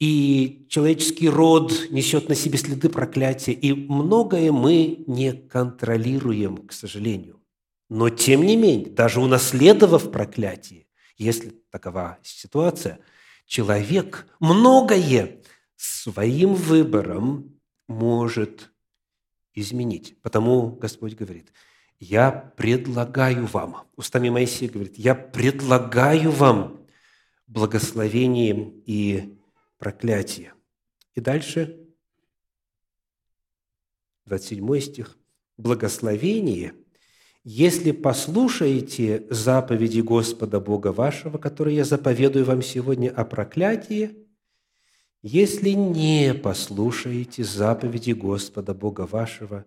и 0.00 0.66
человеческий 0.68 1.28
род 1.28 1.72
несет 1.90 2.28
на 2.28 2.34
себе 2.34 2.58
следы 2.58 2.88
проклятия, 2.88 3.52
и 3.52 3.72
многое 3.72 4.50
мы 4.50 5.04
не 5.06 5.32
контролируем, 5.32 6.66
к 6.66 6.72
сожалению. 6.72 7.40
Но 7.88 8.10
тем 8.10 8.42
не 8.42 8.56
менее, 8.56 8.90
даже 8.90 9.20
унаследовав 9.20 10.10
проклятие, 10.10 10.86
если 11.16 11.50
такова 11.70 12.18
ситуация, 12.22 12.98
человек 13.46 14.26
многое 14.40 15.40
своим 15.76 16.54
выбором 16.54 17.60
может 17.86 18.72
изменить. 19.54 20.20
Потому 20.22 20.70
Господь 20.70 21.14
говорит– 21.14 21.52
я 22.04 22.30
предлагаю 22.56 23.46
вам, 23.46 23.86
устами 23.96 24.28
Моисея 24.28 24.70
говорит, 24.70 24.96
я 24.96 25.14
предлагаю 25.14 26.30
вам 26.30 26.86
благословение 27.46 28.72
и 28.86 29.38
проклятие. 29.78 30.52
И 31.14 31.20
дальше, 31.20 31.78
27 34.26 34.80
стих, 34.80 35.18
благословение 35.56 36.74
если 37.44 37.90
послушаете 37.90 39.26
заповеди 39.28 40.00
Господа 40.00 40.60
Бога 40.60 40.92
вашего, 40.92 41.36
которые 41.36 41.76
я 41.76 41.84
заповедую 41.84 42.46
вам 42.46 42.62
сегодня 42.62 43.10
о 43.10 43.26
проклятии, 43.26 44.16
если 45.20 45.70
не 45.70 46.32
послушаете 46.32 47.44
заповеди 47.44 48.12
Господа 48.12 48.72
Бога 48.72 49.02
вашего 49.02 49.66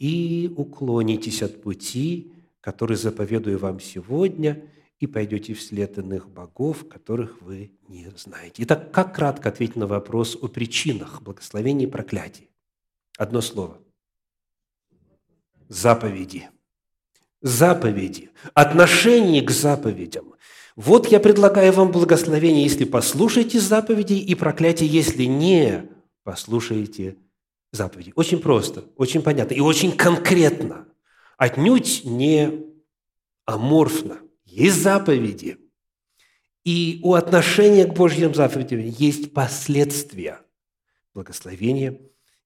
и 0.00 0.52
уклонитесь 0.56 1.42
от 1.42 1.62
пути, 1.62 2.32
который 2.60 2.96
заповедую 2.96 3.58
вам 3.58 3.78
сегодня, 3.78 4.64
и 4.98 5.06
пойдете 5.06 5.54
вслед 5.54 5.96
иных 5.98 6.28
богов, 6.28 6.88
которых 6.88 7.40
вы 7.42 7.72
не 7.88 8.08
знаете. 8.16 8.62
Итак, 8.64 8.92
как 8.92 9.14
кратко 9.14 9.50
ответить 9.50 9.76
на 9.76 9.86
вопрос 9.86 10.36
о 10.40 10.48
причинах 10.48 11.22
благословения 11.22 11.86
и 11.86 11.90
проклятия? 11.90 12.48
Одно 13.16 13.40
слово. 13.40 13.78
Заповеди. 15.68 16.48
Заповеди. 17.40 18.30
Отношение 18.54 19.42
к 19.42 19.50
заповедям. 19.50 20.34
Вот 20.76 21.08
я 21.08 21.20
предлагаю 21.20 21.72
вам 21.72 21.92
благословение, 21.92 22.62
если 22.62 22.84
послушаете 22.84 23.60
заповеди, 23.60 24.14
и 24.14 24.34
проклятие, 24.34 24.88
если 24.88 25.24
не 25.24 25.90
послушаете 26.24 27.02
заповеди. 27.02 27.29
Очень 28.16 28.40
просто, 28.40 28.84
очень 28.96 29.22
понятно 29.22 29.54
и 29.54 29.60
очень 29.60 29.96
конкретно. 29.96 30.88
Отнюдь 31.36 32.02
не 32.04 32.64
аморфно. 33.44 34.20
Есть 34.44 34.82
заповеди. 34.82 35.58
И 36.64 37.00
у 37.02 37.14
отношения 37.14 37.86
к 37.86 37.94
Божьим 37.94 38.34
заповедям 38.34 38.80
есть 38.80 39.32
последствия 39.32 40.40
благословения 41.14 42.00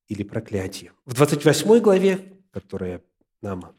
или 0.08 0.22
проклятия. 0.22 0.92
В 1.04 1.14
28 1.14 1.80
главе, 1.80 2.38
которая 2.50 3.02
нам 3.40 3.74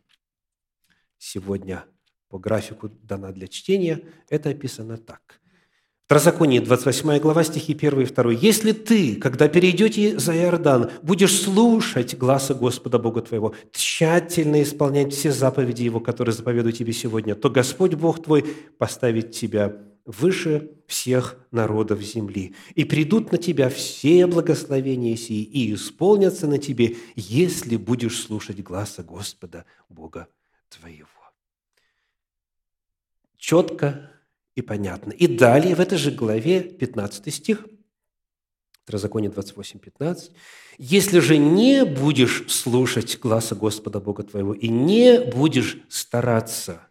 сегодня 1.18 1.86
по 2.28 2.38
графику 2.40 2.90
дана 2.90 3.32
для 3.32 3.48
чтения, 3.48 4.04
это 4.30 4.50
описано 4.50 4.98
так. 4.98 5.40
Второзаконие, 6.06 6.62
28 6.62 7.18
глава, 7.18 7.44
стихи 7.44 7.74
1 7.74 8.02
и 8.02 8.06
2. 8.06 8.32
«Если 8.34 8.74
ты, 8.74 9.16
когда 9.16 9.48
перейдете 9.48 10.20
за 10.20 10.36
Иордан, 10.36 10.92
будешь 11.02 11.42
слушать 11.42 12.16
гласа 12.16 12.54
Господа 12.54 13.00
Бога 13.00 13.22
твоего, 13.22 13.56
тщательно 13.72 14.62
исполнять 14.62 15.14
все 15.14 15.32
заповеди 15.32 15.82
Его, 15.82 16.00
которые 16.00 16.36
заповедую 16.36 16.74
тебе 16.74 16.94
сегодня, 16.94 17.34
то 17.34 17.50
Господь 17.50 17.96
Бог 17.96 18.22
твой 18.22 18.46
поставит 18.78 19.32
тебя 19.32 19.78
выше 20.06 20.70
всех 20.86 21.40
народов 21.50 22.02
земли. 22.02 22.54
И 22.76 22.86
придут 22.86 23.32
на 23.32 23.40
тебя 23.40 23.70
все 23.70 24.28
благословения 24.28 25.16
сии, 25.16 25.42
и 25.42 25.74
исполнятся 25.74 26.46
на 26.46 26.60
тебе, 26.60 26.98
если 27.16 27.78
будешь 27.78 28.22
слушать 28.22 28.62
гласа 28.62 29.02
Господа 29.02 29.66
Бога 29.90 30.28
твоего» 30.70 31.10
четко 33.46 34.10
и 34.56 34.62
понятно. 34.62 35.12
И 35.12 35.28
далее 35.28 35.76
в 35.76 35.80
этой 35.80 35.98
же 35.98 36.12
главе 36.12 36.62
15 36.62 37.34
стих, 37.34 37.66
Второзаконие 38.86 39.32
28, 39.32 39.80
15. 39.80 40.32
«Если 40.78 41.18
же 41.18 41.38
не 41.38 41.84
будешь 41.84 42.46
слушать 42.52 43.20
гласа 43.20 43.56
Господа 43.56 44.00
Бога 44.00 44.22
твоего 44.22 44.54
и 44.54 44.68
не 44.68 45.20
будешь 45.22 45.80
стараться 45.90 46.88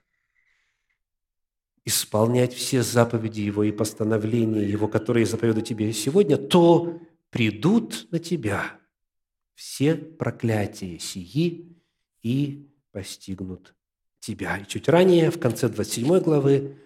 исполнять 1.85 2.53
все 2.53 2.83
заповеди 2.83 3.43
Его 3.43 3.63
и 3.63 3.71
постановления 3.71 4.65
Его, 4.65 4.89
которые 4.89 5.25
заповедую 5.25 5.65
тебе 5.65 5.93
сегодня, 5.93 6.37
то 6.37 6.99
придут 7.31 8.09
на 8.11 8.19
тебя 8.19 8.77
все 9.55 9.95
проклятия 9.95 10.99
сии 10.99 11.79
и 12.23 12.69
постигнут 12.91 13.77
тебя. 14.19 14.59
И 14.59 14.67
чуть 14.67 14.89
ранее, 14.89 15.31
в 15.31 15.39
конце 15.39 15.69
27 15.69 16.19
главы, 16.19 16.77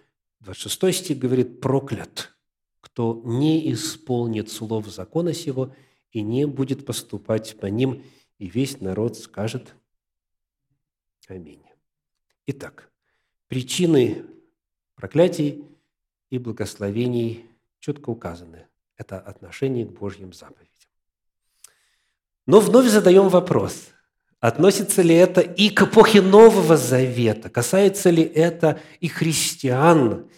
26 0.41 1.05
стих 1.05 1.19
говорит, 1.19 1.61
проклят, 1.61 2.33
кто 2.81 3.21
не 3.25 3.71
исполнит 3.73 4.49
слов 4.49 4.87
закона 4.87 5.33
сего 5.33 5.75
и 6.11 6.21
не 6.21 6.45
будет 6.45 6.85
поступать 6.85 7.57
по 7.59 7.67
ним, 7.67 8.03
и 8.37 8.47
весь 8.47 8.79
народ 8.79 9.17
скажет 9.17 9.75
Аминь. 11.27 11.61
Итак, 12.47 12.89
причины 13.47 14.25
проклятий 14.95 15.63
и 16.31 16.39
благословений 16.39 17.45
четко 17.79 18.09
указаны. 18.09 18.67
Это 18.97 19.19
отношение 19.19 19.85
к 19.85 19.91
Божьим 19.91 20.33
заповедям. 20.33 20.89
Но 22.47 22.59
вновь 22.59 22.87
задаем 22.87 23.29
вопрос– 23.29 23.89
Относится 24.39 25.01
ли 25.01 25.13
это 25.15 25.41
и 25.41 25.69
к 25.69 25.81
эпохе 25.81 26.21
Нового 26.21 26.77
Завета? 26.77 27.49
Касается 27.49 28.09
ли 28.09 28.23
это 28.23 28.79
и 29.01 29.09
христиан? 29.09 30.29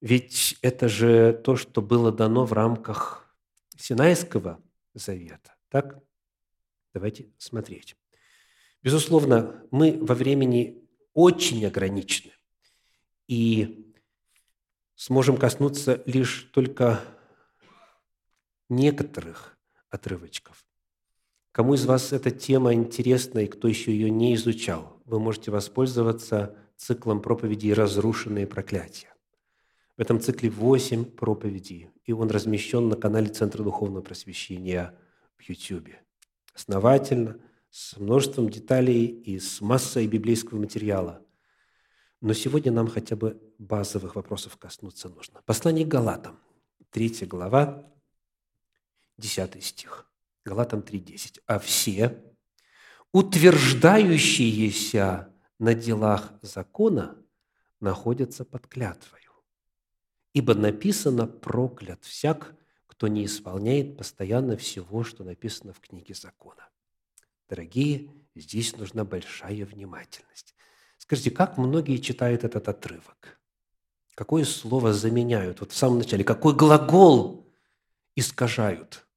Ведь 0.00 0.56
это 0.62 0.88
же 0.88 1.34
то, 1.44 1.56
что 1.56 1.82
было 1.82 2.10
дано 2.10 2.46
в 2.46 2.54
рамках 2.54 3.36
Синайского 3.76 4.62
Завета. 4.94 5.54
Так? 5.68 5.98
Давайте 6.94 7.28
смотреть. 7.36 7.96
Безусловно, 8.82 9.62
мы 9.70 9.98
во 10.00 10.14
времени 10.14 10.88
очень 11.12 11.66
ограничены 11.66 12.32
и 13.28 13.94
сможем 14.94 15.36
коснуться 15.36 16.02
лишь 16.06 16.50
только 16.54 17.00
некоторых 18.70 19.58
отрывочков. 19.90 20.64
Кому 21.52 21.74
из 21.74 21.84
вас 21.84 22.12
эта 22.12 22.30
тема 22.30 22.74
интересна 22.74 23.40
и 23.40 23.46
кто 23.46 23.66
еще 23.66 23.92
ее 23.92 24.08
не 24.08 24.34
изучал, 24.34 25.00
вы 25.04 25.18
можете 25.18 25.50
воспользоваться 25.50 26.56
циклом 26.76 27.20
проповедей 27.20 27.74
«Разрушенные 27.74 28.46
проклятия». 28.46 29.12
В 29.96 30.00
этом 30.00 30.20
цикле 30.20 30.48
восемь 30.48 31.04
проповедей, 31.04 31.90
и 32.04 32.12
он 32.12 32.30
размещен 32.30 32.88
на 32.88 32.96
канале 32.96 33.28
Центра 33.28 33.64
Духовного 33.64 34.02
Просвещения 34.02 34.96
в 35.36 35.48
YouTube. 35.48 35.90
Основательно, 36.54 37.38
с 37.70 37.96
множеством 37.98 38.48
деталей 38.48 39.06
и 39.06 39.38
с 39.38 39.60
массой 39.60 40.06
библейского 40.06 40.58
материала. 40.58 41.24
Но 42.20 42.32
сегодня 42.32 42.72
нам 42.72 42.88
хотя 42.88 43.16
бы 43.16 43.40
базовых 43.58 44.16
вопросов 44.16 44.56
коснуться 44.56 45.08
нужно. 45.08 45.42
Послание 45.46 45.84
к 45.84 45.88
Галатам, 45.88 46.38
3 46.90 47.26
глава, 47.26 47.90
10 49.18 49.62
стих. 49.62 50.09
Галатам 50.44 50.80
3.10. 50.80 51.40
«А 51.46 51.58
все, 51.58 52.22
утверждающиеся 53.12 55.34
на 55.58 55.74
делах 55.74 56.32
закона, 56.42 57.16
находятся 57.80 58.44
под 58.44 58.66
клятвою. 58.66 59.32
Ибо 60.32 60.54
написано 60.54 61.26
«проклят 61.26 62.04
всяк, 62.04 62.54
кто 62.86 63.08
не 63.08 63.24
исполняет 63.24 63.98
постоянно 63.98 64.56
всего, 64.56 65.02
что 65.04 65.24
написано 65.24 65.72
в 65.72 65.80
книге 65.80 66.14
закона». 66.14 66.68
Дорогие, 67.48 68.12
здесь 68.34 68.76
нужна 68.76 69.04
большая 69.04 69.66
внимательность. 69.66 70.54
Скажите, 70.98 71.30
как 71.30 71.58
многие 71.58 71.98
читают 71.98 72.44
этот 72.44 72.68
отрывок? 72.68 73.40
Какое 74.14 74.44
слово 74.44 74.92
заменяют? 74.92 75.60
Вот 75.60 75.72
в 75.72 75.76
самом 75.76 75.98
начале, 75.98 76.24
какой 76.24 76.54
глагол 76.54 77.52
искажают– 78.14 79.06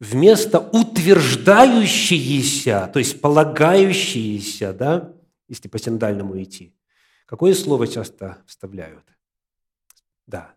вместо 0.00 0.58
утверждающиеся, 0.58 2.90
то 2.92 2.98
есть 2.98 3.20
полагающиеся, 3.20 4.72
да, 4.72 5.14
если 5.46 5.68
по 5.68 5.78
синдальному 5.78 6.42
идти, 6.42 6.74
какое 7.26 7.54
слово 7.54 7.86
часто 7.86 8.42
вставляют? 8.46 9.04
Да. 10.26 10.56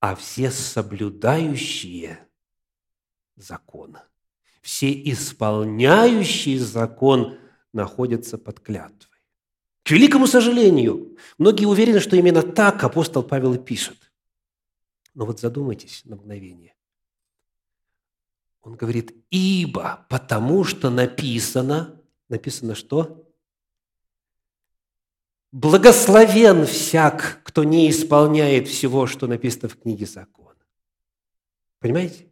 А 0.00 0.16
все 0.16 0.50
соблюдающие 0.50 2.18
закон, 3.36 3.98
все 4.62 4.90
исполняющие 5.10 6.58
закон 6.58 7.38
находятся 7.72 8.36
под 8.38 8.58
клятвой. 8.60 9.06
К 9.82 9.90
великому 9.90 10.26
сожалению, 10.26 11.16
многие 11.38 11.66
уверены, 11.66 12.00
что 12.00 12.16
именно 12.16 12.42
так 12.42 12.82
апостол 12.82 13.22
Павел 13.22 13.52
и 13.54 13.58
пишет. 13.58 14.10
Но 15.14 15.26
вот 15.26 15.38
задумайтесь 15.40 16.02
на 16.04 16.16
мгновение. 16.16 16.74
Он 18.62 18.74
говорит, 18.74 19.14
ибо, 19.30 20.06
потому 20.08 20.64
что 20.64 20.90
написано, 20.90 22.00
написано 22.28 22.74
что? 22.74 23.26
Благословен 25.52 26.66
всяк, 26.66 27.40
кто 27.42 27.64
не 27.64 27.90
исполняет 27.90 28.68
всего, 28.68 29.06
что 29.06 29.26
написано 29.26 29.68
в 29.68 29.76
книге 29.76 30.06
закона. 30.06 30.58
Понимаете? 31.80 32.26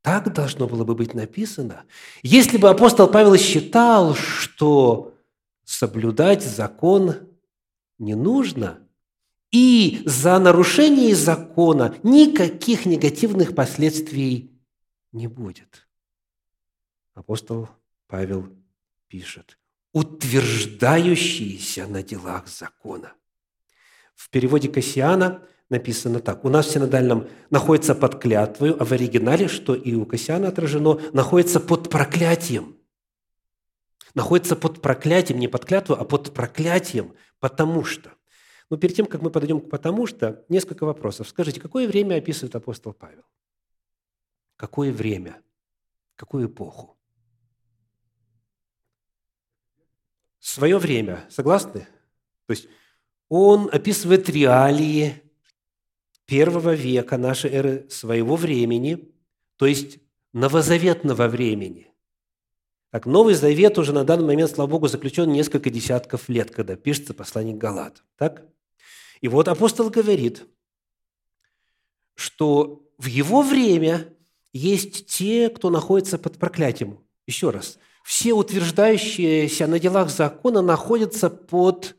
Так 0.00 0.32
должно 0.32 0.66
было 0.66 0.84
бы 0.84 0.96
быть 0.96 1.14
написано. 1.14 1.84
Если 2.22 2.56
бы 2.56 2.68
апостол 2.68 3.06
Павел 3.06 3.36
считал, 3.36 4.16
что 4.16 5.14
соблюдать 5.64 6.42
закон 6.42 7.28
не 7.98 8.16
нужно, 8.16 8.80
и 9.52 10.02
за 10.06 10.38
нарушение 10.38 11.14
закона 11.14 11.94
никаких 12.02 12.86
негативных 12.86 13.54
последствий 13.54 14.51
не 15.12 15.26
будет. 15.26 15.86
апостол 17.14 17.68
Павел 18.06 18.48
пишет, 19.08 19.58
утверждающиеся 19.92 21.86
на 21.86 22.02
делах 22.02 22.48
закона. 22.48 23.14
В 24.14 24.30
переводе 24.30 24.68
Кассиана 24.68 25.46
написано 25.68 26.20
так. 26.20 26.44
У 26.44 26.48
нас 26.48 26.66
в 26.66 26.70
синодальном 26.70 27.28
находится 27.50 27.94
под 27.94 28.20
клятвою, 28.20 28.80
а 28.80 28.84
в 28.84 28.92
оригинале, 28.92 29.48
что 29.48 29.74
и 29.74 29.94
у 29.94 30.06
Кассиана 30.06 30.48
отражено, 30.48 31.00
находится 31.12 31.60
под 31.60 31.90
проклятием. 31.90 32.76
Находится 34.14 34.56
под 34.56 34.82
проклятием, 34.82 35.38
не 35.38 35.48
под 35.48 35.64
клятву, 35.64 35.94
а 35.94 36.04
под 36.04 36.34
проклятием, 36.34 37.14
потому 37.40 37.84
что. 37.84 38.12
Но 38.68 38.76
перед 38.76 38.94
тем, 38.94 39.06
как 39.06 39.22
мы 39.22 39.30
подойдем 39.30 39.60
к 39.60 39.68
«потому 39.68 40.06
что», 40.06 40.44
несколько 40.48 40.84
вопросов. 40.84 41.28
Скажите, 41.28 41.60
какое 41.60 41.86
время 41.86 42.16
описывает 42.16 42.54
апостол 42.54 42.92
Павел? 42.92 43.24
Какое 44.62 44.92
время? 44.92 45.42
Какую 46.14 46.46
эпоху? 46.46 46.96
Свое 50.38 50.78
время. 50.78 51.26
Согласны? 51.30 51.88
То 52.46 52.52
есть 52.52 52.68
он 53.28 53.68
описывает 53.72 54.28
реалии 54.28 55.20
первого 56.26 56.74
века 56.74 57.18
нашей 57.18 57.50
эры 57.50 57.90
своего 57.90 58.36
времени, 58.36 59.12
то 59.56 59.66
есть 59.66 59.98
новозаветного 60.32 61.26
времени. 61.26 61.92
Так, 62.90 63.06
Новый 63.06 63.34
Завет 63.34 63.78
уже 63.78 63.92
на 63.92 64.04
данный 64.04 64.26
момент, 64.26 64.52
слава 64.52 64.70
Богу, 64.70 64.86
заключен 64.86 65.32
несколько 65.32 65.70
десятков 65.70 66.28
лет, 66.28 66.52
когда 66.52 66.76
пишется 66.76 67.14
послание 67.14 67.56
Галат. 67.56 68.04
Так? 68.16 68.46
И 69.20 69.26
вот 69.26 69.48
апостол 69.48 69.90
говорит, 69.90 70.46
что 72.14 72.88
в 72.96 73.06
его 73.06 73.42
время 73.42 74.14
есть 74.52 75.06
те, 75.06 75.48
кто 75.48 75.70
находится 75.70 76.18
под 76.18 76.38
проклятием. 76.38 76.98
Еще 77.26 77.50
раз, 77.50 77.78
все 78.04 78.32
утверждающиеся 78.32 79.66
на 79.66 79.78
делах 79.78 80.10
закона 80.10 80.62
находятся 80.62 81.30
под 81.30 81.96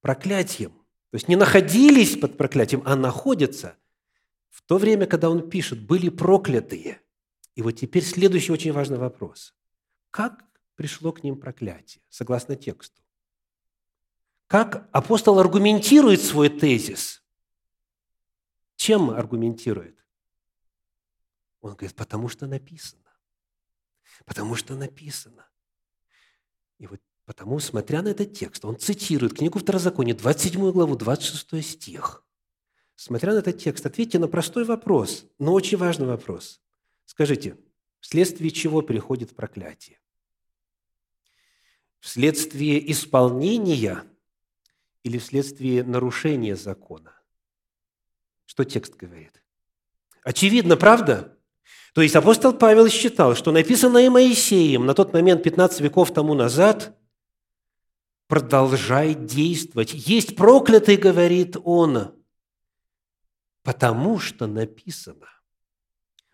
проклятием. 0.00 0.72
То 1.10 1.14
есть 1.14 1.28
не 1.28 1.36
находились 1.36 2.16
под 2.16 2.36
проклятием, 2.36 2.82
а 2.84 2.96
находятся. 2.96 3.76
В 4.50 4.62
то 4.62 4.78
время, 4.78 5.06
когда 5.06 5.30
он 5.30 5.48
пишет, 5.48 5.80
были 5.80 6.08
проклятые. 6.08 7.00
И 7.54 7.62
вот 7.62 7.72
теперь 7.72 8.04
следующий 8.04 8.52
очень 8.52 8.72
важный 8.72 8.98
вопрос. 8.98 9.54
Как 10.10 10.44
пришло 10.76 11.12
к 11.12 11.24
ним 11.24 11.40
проклятие, 11.40 12.02
согласно 12.08 12.54
тексту? 12.54 13.02
Как 14.46 14.88
апостол 14.92 15.38
аргументирует 15.38 16.22
свой 16.22 16.48
тезис? 16.48 17.22
Чем 18.76 19.10
аргументирует? 19.10 20.05
Он 21.66 21.74
говорит, 21.74 21.96
потому 21.96 22.28
что 22.28 22.46
написано. 22.46 23.02
Потому 24.24 24.54
что 24.54 24.76
написано. 24.76 25.48
И 26.78 26.86
вот 26.86 27.00
потому, 27.24 27.58
смотря 27.58 28.02
на 28.02 28.08
этот 28.08 28.32
текст, 28.32 28.64
он 28.64 28.78
цитирует 28.78 29.34
книгу 29.34 29.58
Второзакония, 29.58 30.14
27 30.14 30.70
главу, 30.70 30.96
26 30.96 31.68
стих. 31.68 32.24
Смотря 32.94 33.34
на 33.34 33.38
этот 33.38 33.58
текст, 33.58 33.84
ответьте 33.84 34.18
на 34.18 34.28
простой 34.28 34.64
вопрос, 34.64 35.26
но 35.38 35.52
очень 35.52 35.76
важный 35.76 36.06
вопрос. 36.06 36.62
Скажите, 37.04 37.58
вследствие 38.00 38.50
чего 38.50 38.80
приходит 38.80 39.34
проклятие? 39.34 40.00
Вследствие 41.98 42.90
исполнения 42.92 44.04
или 45.02 45.18
вследствие 45.18 45.82
нарушения 45.82 46.56
закона? 46.56 47.12
Что 48.44 48.64
текст 48.64 48.94
говорит? 48.94 49.42
Очевидно, 50.22 50.76
правда? 50.76 51.36
То 51.96 52.02
есть 52.02 52.14
апостол 52.14 52.52
Павел 52.52 52.88
считал, 52.88 53.34
что 53.34 53.52
написанное 53.52 54.10
Моисеем 54.10 54.84
на 54.84 54.92
тот 54.92 55.14
момент, 55.14 55.42
15 55.42 55.80
веков 55.80 56.12
тому 56.12 56.34
назад, 56.34 56.94
продолжает 58.26 59.24
действовать. 59.24 59.94
Есть 59.94 60.36
проклятый, 60.36 60.98
говорит 60.98 61.56
он, 61.64 62.12
потому 63.62 64.18
что 64.18 64.46
написано. 64.46 65.26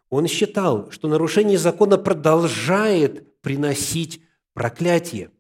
Он 0.08 0.26
считал, 0.26 0.90
что 0.90 1.06
нарушение 1.06 1.58
закона 1.58 1.96
продолжает 1.96 3.40
приносить 3.40 4.20
проклятие. 4.54 5.30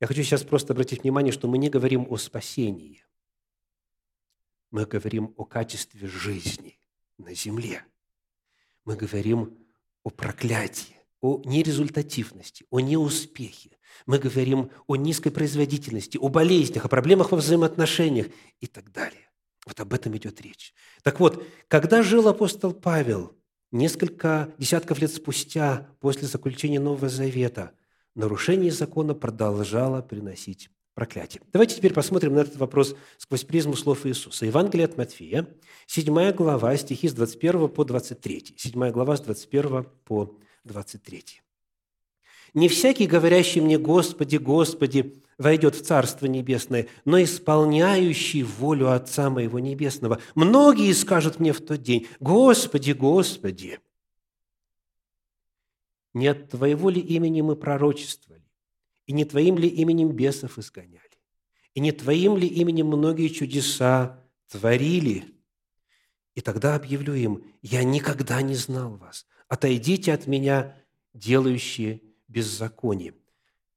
Я 0.00 0.08
хочу 0.08 0.24
сейчас 0.24 0.42
просто 0.42 0.72
обратить 0.72 1.04
внимание, 1.04 1.32
что 1.32 1.46
мы 1.46 1.58
не 1.58 1.70
говорим 1.70 2.08
о 2.10 2.16
спасении. 2.16 3.04
Мы 4.72 4.84
говорим 4.84 5.32
о 5.36 5.44
качестве 5.44 6.08
жизни 6.08 6.80
на 7.18 7.34
земле. 7.34 7.84
Мы 8.90 8.96
говорим 8.96 9.56
о 10.02 10.10
проклятии, 10.10 10.96
о 11.20 11.40
нерезультативности, 11.44 12.66
о 12.70 12.80
неуспехе. 12.80 13.78
Мы 14.04 14.18
говорим 14.18 14.72
о 14.88 14.96
низкой 14.96 15.30
производительности, 15.30 16.18
о 16.18 16.28
болезнях, 16.28 16.84
о 16.84 16.88
проблемах 16.88 17.30
во 17.30 17.36
взаимоотношениях 17.36 18.26
и 18.58 18.66
так 18.66 18.90
далее. 18.90 19.30
Вот 19.64 19.78
об 19.78 19.94
этом 19.94 20.16
идет 20.16 20.40
речь. 20.40 20.74
Так 21.04 21.20
вот, 21.20 21.46
когда 21.68 22.02
жил 22.02 22.26
апостол 22.26 22.72
Павел, 22.72 23.36
несколько 23.70 24.52
десятков 24.58 24.98
лет 24.98 25.12
спустя, 25.12 25.86
после 26.00 26.26
заключения 26.26 26.80
Нового 26.80 27.08
Завета, 27.08 27.70
нарушение 28.16 28.72
закона 28.72 29.14
продолжало 29.14 30.02
приносить 30.02 30.68
проклятие. 31.00 31.40
Давайте 31.50 31.76
теперь 31.76 31.94
посмотрим 31.94 32.34
на 32.34 32.40
этот 32.40 32.56
вопрос 32.56 32.94
сквозь 33.16 33.42
призму 33.44 33.74
слов 33.74 34.04
Иисуса. 34.04 34.44
Евангелие 34.44 34.84
от 34.84 34.98
Матфея, 34.98 35.46
7 35.86 36.32
глава, 36.32 36.76
стихи 36.76 37.08
с 37.08 37.14
21 37.14 37.70
по 37.70 37.84
23. 37.84 38.54
7 38.54 38.90
глава 38.90 39.16
с 39.16 39.22
21 39.22 39.86
по 40.04 40.36
23. 40.64 41.40
«Не 42.52 42.68
всякий, 42.68 43.06
говорящий 43.06 43.62
мне, 43.62 43.78
Господи, 43.78 44.36
Господи, 44.36 45.14
войдет 45.38 45.74
в 45.74 45.82
Царство 45.82 46.26
Небесное, 46.26 46.86
но 47.06 47.22
исполняющий 47.22 48.42
волю 48.42 48.92
Отца 48.92 49.30
Моего 49.30 49.58
Небесного. 49.58 50.20
Многие 50.34 50.92
скажут 50.92 51.40
мне 51.40 51.54
в 51.54 51.62
тот 51.62 51.80
день, 51.80 52.08
Господи, 52.20 52.92
Господи, 52.92 53.78
не 56.12 56.26
от 56.26 56.50
Твоего 56.50 56.90
ли 56.90 57.00
имени 57.00 57.40
мы 57.40 57.56
пророчествовали, 57.56 58.39
и 59.10 59.12
не 59.12 59.24
Твоим 59.24 59.58
ли 59.58 59.66
именем 59.66 60.12
бесов 60.12 60.56
изгоняли? 60.56 61.02
И 61.74 61.80
не 61.80 61.90
Твоим 61.90 62.36
ли 62.36 62.46
именем 62.46 62.86
многие 62.86 63.26
чудеса 63.26 64.24
творили? 64.46 65.24
И 66.36 66.40
тогда 66.40 66.76
объявлю 66.76 67.14
им, 67.14 67.44
я 67.60 67.82
никогда 67.82 68.40
не 68.40 68.54
знал 68.54 68.94
вас. 68.98 69.26
Отойдите 69.48 70.12
от 70.12 70.28
меня, 70.28 70.76
делающие 71.12 72.02
беззаконие. 72.28 73.14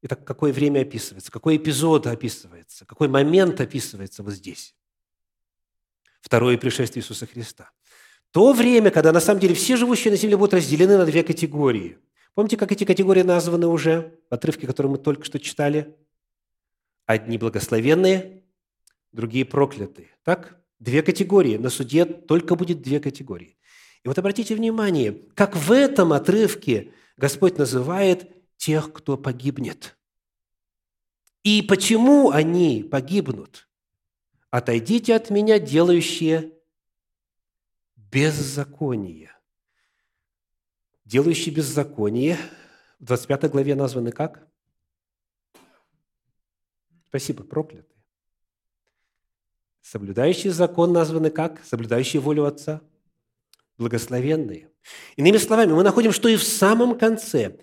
Итак, 0.04 0.24
какое 0.24 0.54
время 0.54 0.82
описывается, 0.82 1.32
какой 1.32 1.58
эпизод 1.58 2.06
описывается, 2.06 2.86
какой 2.86 3.08
момент 3.08 3.60
описывается 3.60 4.22
вот 4.22 4.34
здесь? 4.34 4.76
Второе 6.22 6.60
пришествие 6.60 7.02
Иисуса 7.02 7.26
Христа. 7.26 7.72
То 8.30 8.54
время, 8.54 8.91
когда 8.91 9.12
на 9.12 9.19
самом 9.19 9.39
деле 9.39 9.56
все 9.56 9.78
живущие 9.78 10.12
на 10.12 10.17
земле 10.17 10.38
будут 10.38 10.54
разделены 10.54 10.96
на 10.96 11.08
две 11.08 11.24
категории– 11.24 11.98
Помните, 12.34 12.58
как 12.58 12.72
эти 12.72 12.84
категории 12.84 13.22
названы 13.22 13.67
уже 13.67 14.19
в 14.30 14.34
отрывке, 14.34 14.65
который 14.65 14.88
мы 14.88 14.98
только 14.98 15.24
что 15.24 15.39
читали? 15.39 15.96
Одни 17.06 17.38
благословенные, 17.38 18.43
другие 19.12 19.46
проклятые. 19.46 20.10
Так? 20.24 20.60
Две 20.80 21.04
категории. 21.04 21.58
На 21.58 21.69
суде 21.69 22.06
только 22.06 22.56
будет 22.56 22.82
две 22.82 23.00
категории. 23.00 23.58
И 24.04 24.08
вот 24.08 24.17
обратите 24.17 24.56
внимание, 24.56 25.13
как 25.36 25.56
в 25.56 25.72
этом 25.72 26.12
отрывке 26.12 26.91
Господь 27.17 27.58
называет 27.58 28.30
тех, 28.58 28.91
кто 28.91 29.15
погибнет. 29.15 29.96
И 31.43 31.62
почему 31.62 32.32
они 32.32 32.84
погибнут? 32.84 33.67
«Отойдите 34.50 35.15
от 35.15 35.32
меня, 35.32 35.58
делающие 35.58 36.54
беззаконие» 37.96 39.33
делающие 41.13 41.54
беззаконие, 41.54 42.39
в 42.99 43.06
25 43.06 43.52
главе 43.52 43.76
названы 43.76 44.12
как? 44.12 44.47
Спасибо, 47.08 47.43
проклятые. 47.43 48.02
Соблюдающие 49.82 50.52
закон 50.52 50.91
названы 50.91 51.30
как? 51.30 51.63
Соблюдающие 51.65 52.19
волю 52.19 52.45
Отца. 52.45 52.82
Благословенные. 53.78 54.71
Иными 55.15 55.38
словами, 55.38 55.73
мы 55.73 55.84
находим, 55.84 56.12
что 56.12 56.30
и 56.30 56.36
в 56.36 56.43
самом 56.43 56.97
конце, 56.97 57.60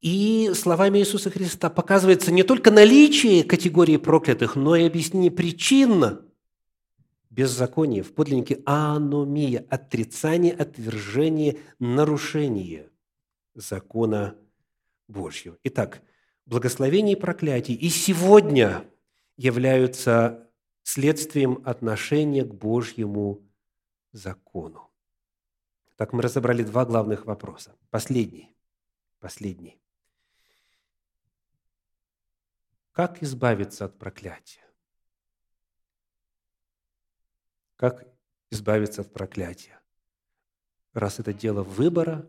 и 0.00 0.52
словами 0.54 0.98
Иисуса 0.98 1.28
Христа 1.28 1.68
показывается 1.68 2.32
не 2.32 2.42
только 2.42 2.70
наличие 2.70 3.44
категории 3.44 3.98
проклятых, 3.98 4.56
но 4.56 4.76
и 4.76 4.86
объяснение 4.86 5.30
причин 5.30 6.20
беззаконие 7.28 8.02
в 8.02 8.14
подлиннике 8.14 8.62
аномия, 8.64 9.66
отрицание, 9.68 10.54
отвержение, 10.54 11.58
нарушение 11.78 12.88
закона 13.54 14.36
Божьего. 15.08 15.58
Итак, 15.64 16.02
благословение 16.46 17.16
и 17.16 17.20
проклятие 17.20 17.76
и 17.76 17.88
сегодня 17.88 18.90
являются 19.36 20.50
следствием 20.82 21.62
отношения 21.64 22.44
к 22.44 22.54
Божьему 22.54 23.42
закону. 24.12 24.90
Так 25.96 26.12
мы 26.12 26.22
разобрали 26.22 26.62
два 26.62 26.84
главных 26.84 27.26
вопроса. 27.26 27.76
Последний. 27.90 28.54
Последний. 29.20 29.80
Как 32.92 33.22
избавиться 33.22 33.86
от 33.86 33.98
проклятия? 33.98 34.64
Как 37.76 38.06
избавиться 38.50 39.00
от 39.00 39.12
проклятия? 39.12 39.80
Раз 40.92 41.18
это 41.18 41.32
дело 41.32 41.64
выбора, 41.64 42.28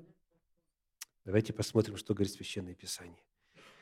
давайте 1.26 1.54
посмотрим, 1.54 1.98
что 1.98 2.14
говорит 2.14 2.34
Священное 2.34 2.76
Писание. 2.76 3.24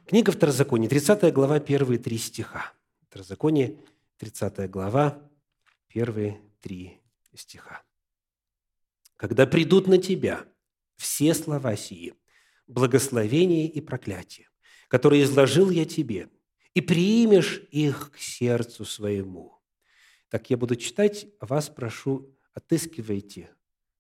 Книга 0.06 0.32
Второзакония, 0.32 0.90
30 0.90 1.32
глава, 1.34 1.60
первые 1.60 2.00
три 2.00 2.18
стиха. 2.18 2.74
Второзаконие, 3.10 3.78
30 4.18 4.70
глава, 4.70 5.22
первые 5.88 6.42
три 6.62 7.02
стиха. 7.36 7.84
«Когда 9.18 9.46
придут 9.46 9.88
на 9.88 9.98
тебя 9.98 10.46
все 10.96 11.34
слова 11.34 11.76
сии, 11.76 12.16
благословение 12.68 13.68
и 13.68 13.82
проклятие, 13.82 14.50
которые 14.88 15.24
изложил 15.24 15.70
я 15.70 15.86
тебе, 15.86 16.30
и 16.74 16.82
примешь 16.82 17.62
их 17.72 18.12
к 18.12 18.18
сердцу 18.18 18.86
своему». 18.86 19.60
Так 20.30 20.50
я 20.50 20.58
буду 20.58 20.76
читать, 20.76 21.28
а 21.40 21.46
вас 21.46 21.70
прошу, 21.70 22.36
отыскивайте 22.54 23.54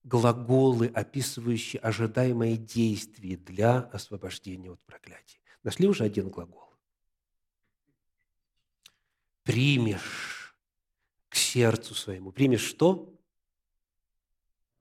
глаголы, 0.03 0.87
описывающие 0.87 1.79
ожидаемое 1.79 2.57
действие 2.57 3.37
для 3.37 3.79
освобождения 3.79 4.71
от 4.71 4.83
проклятия. 4.85 5.39
Нашли 5.63 5.87
уже 5.87 6.03
один 6.03 6.29
глагол? 6.29 6.69
Примешь 9.43 10.55
к 11.29 11.35
сердцу 11.35 11.95
своему. 11.95 12.31
Примешь 12.31 12.63
что? 12.63 13.13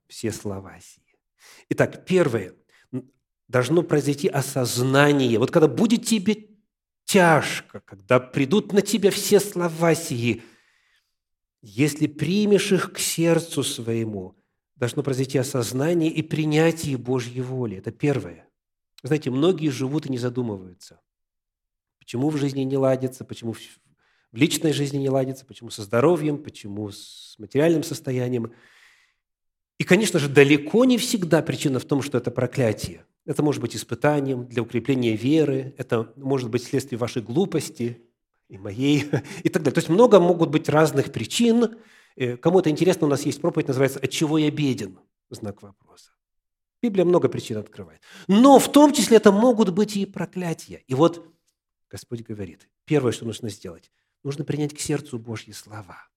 Все 0.08 0.32
слова 0.32 0.78
сии. 0.80 1.02
Итак, 1.68 2.04
первое. 2.04 2.54
Должно 3.48 3.82
произойти 3.82 4.28
осознание. 4.28 5.38
Вот 5.38 5.50
когда 5.50 5.68
будет 5.68 6.06
тебе 6.06 6.48
тяжко, 7.04 7.80
когда 7.80 8.18
придут 8.18 8.72
на 8.72 8.82
тебя 8.82 9.10
все 9.10 9.40
слова 9.40 9.94
сии, 9.94 10.42
если 11.60 12.06
примешь 12.06 12.72
их 12.72 12.92
к 12.92 12.98
сердцу 12.98 13.62
своему, 13.62 14.41
должно 14.76 15.02
произойти 15.02 15.38
осознание 15.38 16.10
и 16.10 16.22
принятие 16.22 16.96
Божьей 16.96 17.40
воли. 17.40 17.76
Это 17.76 17.90
первое. 17.92 18.48
Знаете, 19.02 19.30
многие 19.30 19.68
живут 19.68 20.06
и 20.06 20.10
не 20.10 20.18
задумываются. 20.18 21.00
Почему 21.98 22.30
в 22.30 22.36
жизни 22.36 22.62
не 22.62 22.76
ладится, 22.76 23.24
почему 23.24 23.52
в 23.52 23.58
личной 24.32 24.72
жизни 24.72 24.98
не 24.98 25.10
ладится, 25.10 25.44
почему 25.44 25.70
со 25.70 25.82
здоровьем, 25.82 26.42
почему 26.42 26.90
с 26.90 27.36
материальным 27.38 27.82
состоянием. 27.82 28.52
И, 29.78 29.84
конечно 29.84 30.18
же, 30.18 30.28
далеко 30.28 30.84
не 30.84 30.98
всегда 30.98 31.42
причина 31.42 31.78
в 31.78 31.84
том, 31.84 32.02
что 32.02 32.18
это 32.18 32.30
проклятие. 32.30 33.04
Это 33.24 33.42
может 33.42 33.60
быть 33.60 33.76
испытанием 33.76 34.46
для 34.46 34.62
укрепления 34.62 35.14
веры, 35.14 35.74
это 35.78 36.12
может 36.16 36.50
быть 36.50 36.64
следствие 36.64 36.98
вашей 36.98 37.22
глупости 37.22 38.02
и 38.48 38.58
моей, 38.58 39.04
и 39.42 39.48
так 39.48 39.62
далее. 39.62 39.74
То 39.74 39.78
есть 39.78 39.88
много 39.88 40.18
могут 40.18 40.50
быть 40.50 40.68
разных 40.68 41.12
причин. 41.12 41.76
Э, 42.16 42.36
кому 42.36 42.60
это 42.60 42.70
интересно, 42.70 43.06
у 43.06 43.10
нас 43.10 43.22
есть 43.22 43.40
проповедь, 43.40 43.68
называется 43.68 43.98
«От 43.98 44.10
чего 44.10 44.38
я 44.38 44.50
беден?» 44.50 44.98
Знак 45.30 45.62
вопроса. 45.62 46.12
Библия 46.82 47.04
много 47.04 47.28
причин 47.28 47.56
открывает. 47.58 48.02
Но 48.26 48.58
в 48.58 48.70
том 48.70 48.92
числе 48.92 49.16
это 49.16 49.32
могут 49.32 49.70
быть 49.70 49.96
и 49.96 50.04
проклятия. 50.04 50.82
И 50.86 50.94
вот 50.94 51.26
Господь 51.88 52.22
говорит, 52.22 52.68
первое, 52.84 53.12
что 53.12 53.24
нужно 53.24 53.48
сделать, 53.48 53.90
нужно 54.22 54.44
принять 54.44 54.74
к 54.74 54.80
сердцу 54.80 55.18
Божьи 55.18 55.52
слова, 55.52 56.08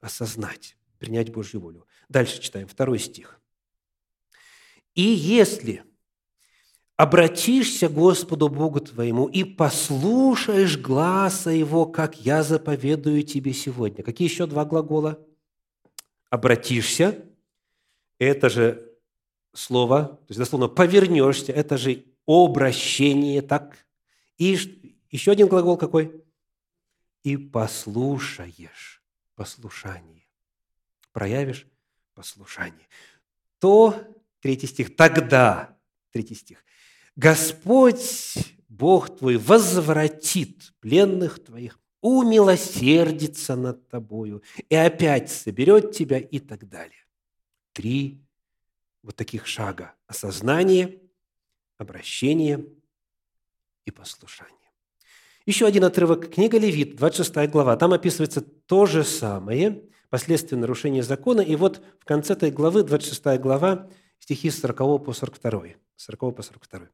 осознать, 0.00 0.76
принять 0.98 1.32
Божью 1.32 1.60
волю. 1.60 1.86
Дальше 2.08 2.40
читаем, 2.40 2.68
второй 2.68 2.98
стих. 2.98 3.40
«И 4.94 5.02
если 5.02 5.84
обратишься 6.96 7.88
Господу 7.88 8.48
Богу 8.48 8.80
твоему 8.80 9.26
и 9.26 9.44
послушаешь 9.44 10.78
гласа 10.78 11.50
Его, 11.50 11.86
как 11.86 12.20
я 12.20 12.42
заповедую 12.42 13.22
тебе 13.22 13.52
сегодня». 13.52 14.02
Какие 14.02 14.28
еще 14.28 14.46
два 14.46 14.64
глагола? 14.64 15.18
«Обратишься»– 16.30 17.24
это 18.18 18.48
же 18.48 18.92
слово, 19.52 20.04
то 20.04 20.26
есть 20.28 20.38
дословно 20.38 20.68
повернешься, 20.68 21.52
это 21.52 21.76
же 21.76 22.04
обращение, 22.26 23.42
так? 23.42 23.86
И 24.38 24.56
еще 25.10 25.32
один 25.32 25.48
глагол 25.48 25.76
какой? 25.76 26.24
И 27.22 27.36
послушаешь, 27.36 29.02
послушание. 29.34 30.26
Проявишь 31.12 31.66
послушание. 32.14 32.88
То, 33.58 33.94
третий 34.40 34.66
стих, 34.66 34.96
тогда, 34.96 35.76
третий 36.10 36.34
стих, 36.34 36.64
Господь, 37.16 38.34
Бог 38.68 39.16
твой, 39.18 39.36
возвратит 39.36 40.72
пленных 40.80 41.44
твоих, 41.44 41.78
умилосердится 42.00 43.54
над 43.54 43.88
тобою 43.88 44.42
и 44.68 44.74
опять 44.74 45.30
соберет 45.30 45.92
тебя 45.92 46.18
и 46.18 46.38
так 46.38 46.68
далее. 46.68 47.06
Три 47.72 48.20
вот 49.02 49.16
таких 49.16 49.46
шага– 49.46 49.94
осознание, 50.06 51.00
обращение 51.78 52.66
и 53.84 53.90
послушание. 53.90 54.56
Еще 55.44 55.66
один 55.66 55.84
отрывок. 55.84 56.32
Книга 56.32 56.58
Левит, 56.58 56.96
26 56.96 57.50
глава. 57.50 57.76
Там 57.76 57.92
описывается 57.92 58.40
то 58.40 58.86
же 58.86 59.02
самое, 59.02 59.82
последствия 60.08 60.56
нарушения 60.56 61.02
закона. 61.02 61.40
И 61.40 61.56
вот 61.56 61.82
в 61.98 62.04
конце 62.04 62.34
этой 62.34 62.50
главы, 62.52 62.84
26 62.84 63.40
глава, 63.40 63.90
стихи 64.20 64.50
с 64.50 64.60
40 64.60 65.04
по 65.04 65.12
42. 65.12 65.62
40 65.96 66.36
по 66.36 66.42
42. 66.42 66.88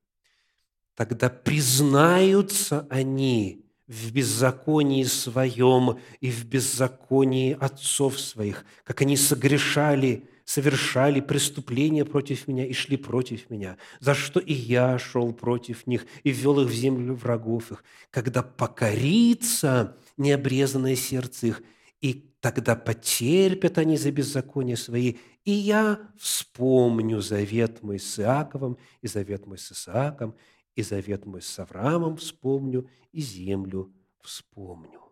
«Тогда 0.98 1.30
признаются 1.30 2.88
они 2.90 3.64
в 3.86 4.10
беззаконии 4.10 5.04
своем 5.04 6.00
и 6.20 6.28
в 6.28 6.44
беззаконии 6.44 7.56
отцов 7.58 8.18
своих, 8.18 8.64
как 8.82 9.02
они 9.02 9.16
согрешали 9.16 10.24
совершали 10.44 11.20
преступления 11.20 12.04
против 12.04 12.48
меня 12.48 12.66
и 12.66 12.72
шли 12.72 12.96
против 12.96 13.48
меня, 13.48 13.76
за 14.00 14.14
что 14.14 14.40
и 14.40 14.54
я 14.54 14.98
шел 14.98 15.32
против 15.34 15.86
них 15.86 16.04
и 16.24 16.30
ввел 16.30 16.60
их 16.60 16.68
в 16.68 16.72
землю 16.72 17.14
врагов 17.14 17.70
их, 17.70 17.84
когда 18.10 18.42
покорится 18.42 19.94
необрезанное 20.16 20.96
сердце 20.96 21.48
их, 21.48 21.62
и 22.00 22.32
тогда 22.40 22.74
потерпят 22.74 23.78
они 23.78 23.96
за 23.96 24.10
беззаконие 24.10 24.78
свои, 24.78 25.16
и 25.44 25.52
я 25.52 26.00
вспомню 26.18 27.20
завет 27.20 27.82
мой 27.84 28.00
с 28.00 28.18
Иаковом, 28.18 28.78
и 29.02 29.06
завет 29.06 29.46
мой 29.46 29.58
с 29.58 29.70
Исааком, 29.70 30.34
и 30.78 30.82
завет 30.82 31.26
мой 31.26 31.42
с 31.42 31.58
Авраамом 31.58 32.18
вспомню, 32.18 32.88
и 33.10 33.20
землю 33.20 33.92
вспомню. 34.20 35.02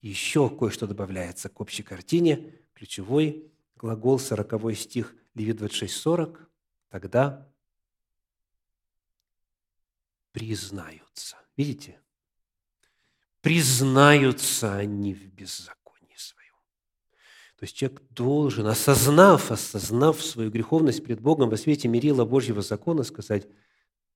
Еще 0.00 0.48
кое-что 0.48 0.86
добавляется 0.86 1.48
к 1.48 1.60
общей 1.60 1.82
картине, 1.82 2.54
ключевой 2.72 3.50
глагол, 3.74 4.20
40 4.20 4.76
стих, 4.76 5.16
Левит 5.34 5.60
26.40, 5.60 6.46
тогда 6.90 7.52
признаются. 10.30 11.36
Видите? 11.56 11.98
Признаются 13.40 14.76
они 14.76 15.12
в 15.12 15.26
беззаконии 15.26 16.14
своем. 16.16 16.54
То 17.56 17.64
есть 17.64 17.74
человек 17.74 18.00
должен, 18.10 18.68
осознав, 18.68 19.50
осознав 19.50 20.22
свою 20.22 20.52
греховность 20.52 21.02
перед 21.02 21.20
Богом 21.20 21.50
во 21.50 21.56
свете 21.56 21.88
мерила 21.88 22.24
Божьего 22.24 22.62
закона, 22.62 23.02
сказать, 23.02 23.48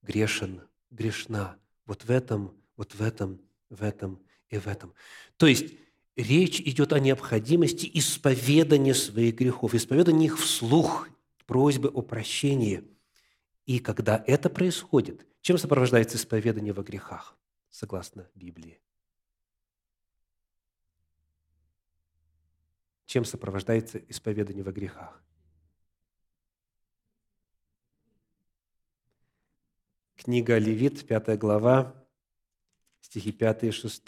грешен, 0.01 0.61
грешна, 0.89 1.57
вот 1.85 2.03
в 2.05 2.11
этом, 2.11 2.55
вот 2.75 2.93
в 2.93 3.01
этом, 3.01 3.41
в 3.69 3.83
этом 3.83 4.19
и 4.49 4.57
в 4.57 4.67
этом. 4.67 4.93
То 5.37 5.47
есть 5.47 5.73
речь 6.15 6.59
идет 6.59 6.93
о 6.93 6.99
необходимости 6.99 7.89
исповедания 7.93 8.93
своих 8.93 9.35
грехов, 9.35 9.73
исповедания 9.73 10.25
их 10.25 10.39
вслух, 10.39 11.07
просьбы 11.45 11.89
о 11.89 12.01
прощении. 12.01 12.83
И 13.65 13.79
когда 13.79 14.23
это 14.27 14.49
происходит, 14.49 15.25
чем 15.41 15.57
сопровождается 15.57 16.17
исповедание 16.17 16.73
во 16.73 16.83
грехах, 16.83 17.37
согласно 17.69 18.29
Библии? 18.35 18.79
Чем 23.05 23.25
сопровождается 23.25 23.97
исповедание 24.07 24.63
во 24.63 24.71
грехах? 24.71 25.21
Книга 30.23 30.59
Левит, 30.59 31.07
5 31.07 31.39
глава, 31.39 31.95
стихи 32.99 33.31
5 33.31 33.63
и 33.63 33.71
6 33.71 34.03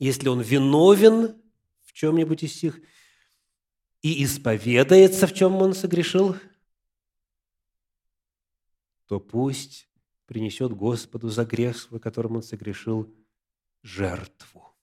если 0.00 0.28
он 0.28 0.40
виновен 0.40 1.40
в 1.84 1.92
чем-нибудь 1.92 2.42
из 2.42 2.60
них 2.64 2.80
и 4.02 4.24
исповедается, 4.24 5.28
в 5.28 5.32
чем 5.32 5.54
он 5.54 5.72
согрешил, 5.72 6.34
то 9.06 9.20
пусть 9.20 9.88
принесет 10.26 10.72
Господу 10.72 11.28
за 11.28 11.44
грех, 11.44 11.88
в 11.92 12.00
котором 12.00 12.34
он 12.34 12.42
согрешил, 12.42 13.14
жертву. 13.84 14.74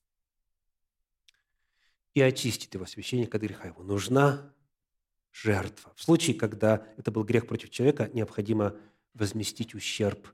И 2.14 2.22
очистит 2.22 2.72
его 2.72 2.86
священник 2.86 3.34
от 3.34 3.42
греха 3.42 3.66
его. 3.66 3.82
Нужна 3.82 4.50
жертва. 5.30 5.92
В 5.94 6.02
случае, 6.02 6.36
когда 6.36 6.88
это 6.96 7.10
был 7.10 7.22
грех 7.22 7.46
против 7.46 7.68
человека, 7.68 8.10
необходимо 8.14 8.74
возместить 9.14 9.74
ущерб 9.74 10.28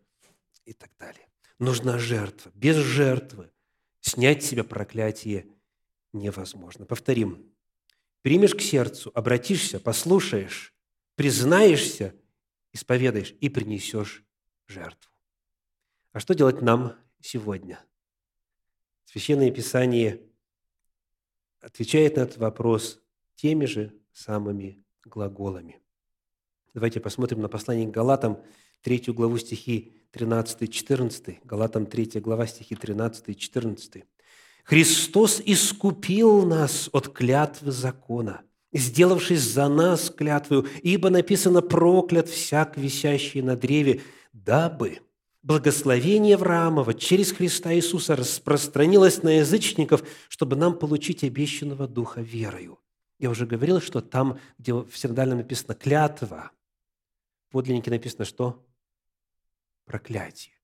и 0.64 0.72
так 0.72 0.90
далее. 0.98 1.28
нужна 1.58 1.98
жертва. 1.98 2.50
Без 2.54 2.76
жертвы 2.76 3.52
снять 4.00 4.42
с 4.42 4.48
себя 4.48 4.64
проклятие 4.64 5.46
невозможно. 6.12 6.86
Повторим. 6.86 7.52
Примешь 8.22 8.54
к 8.54 8.60
сердцу, 8.60 9.10
обратишься, 9.14 9.78
послушаешь, 9.78 10.74
признаешься, 11.14 12.14
исповедаешь 12.72 13.34
и 13.40 13.48
принесешь 13.48 14.24
жертву. 14.66 15.10
А 16.12 16.20
что 16.20 16.34
делать 16.34 16.60
нам 16.62 16.96
сегодня? 17.20 17.84
Священное 19.04 19.50
Писание 19.50 20.22
отвечает 21.60 22.16
на 22.16 22.20
этот 22.20 22.38
вопрос 22.38 23.02
теми 23.36 23.64
же 23.64 23.94
самыми 24.12 24.84
глаголами. 25.04 25.80
Давайте 26.74 27.00
посмотрим 27.00 27.40
на 27.40 27.48
послание 27.48 27.88
к 27.88 27.90
Галатам, 27.90 28.42
3 28.82 29.12
главу 29.12 29.38
стихи 29.38 29.92
13-14. 30.12 31.38
Галатам 31.44 31.86
3 31.86 32.20
глава 32.20 32.46
стихи 32.46 32.74
13-14. 32.74 34.04
«Христос 34.64 35.42
искупил 35.44 36.46
нас 36.46 36.88
от 36.92 37.08
клятвы 37.08 37.72
закона, 37.72 38.42
сделавшись 38.72 39.40
за 39.40 39.68
нас 39.68 40.10
клятвою, 40.10 40.66
ибо 40.82 41.10
написано 41.10 41.62
«проклят 41.62 42.28
всяк, 42.28 42.76
висящий 42.76 43.42
на 43.42 43.56
древе», 43.56 44.00
дабы 44.32 45.00
благословение 45.42 46.36
Авраамова 46.36 46.94
через 46.94 47.32
Христа 47.32 47.74
Иисуса 47.74 48.16
распространилось 48.16 49.22
на 49.22 49.38
язычников, 49.38 50.02
чтобы 50.28 50.56
нам 50.56 50.78
получить 50.78 51.24
обещанного 51.24 51.86
Духа 51.86 52.20
верою». 52.20 52.78
Я 53.18 53.30
уже 53.30 53.46
говорил, 53.46 53.80
что 53.80 54.00
там, 54.00 54.38
где 54.58 54.72
в 54.72 54.92
синодальном 54.94 55.38
написано 55.38 55.74
«клятва», 55.74 56.52
в 57.50 57.52
подлиннике 57.52 57.90
написано 57.90 58.24
что? 58.24 58.64
Проклятие. 59.90 60.54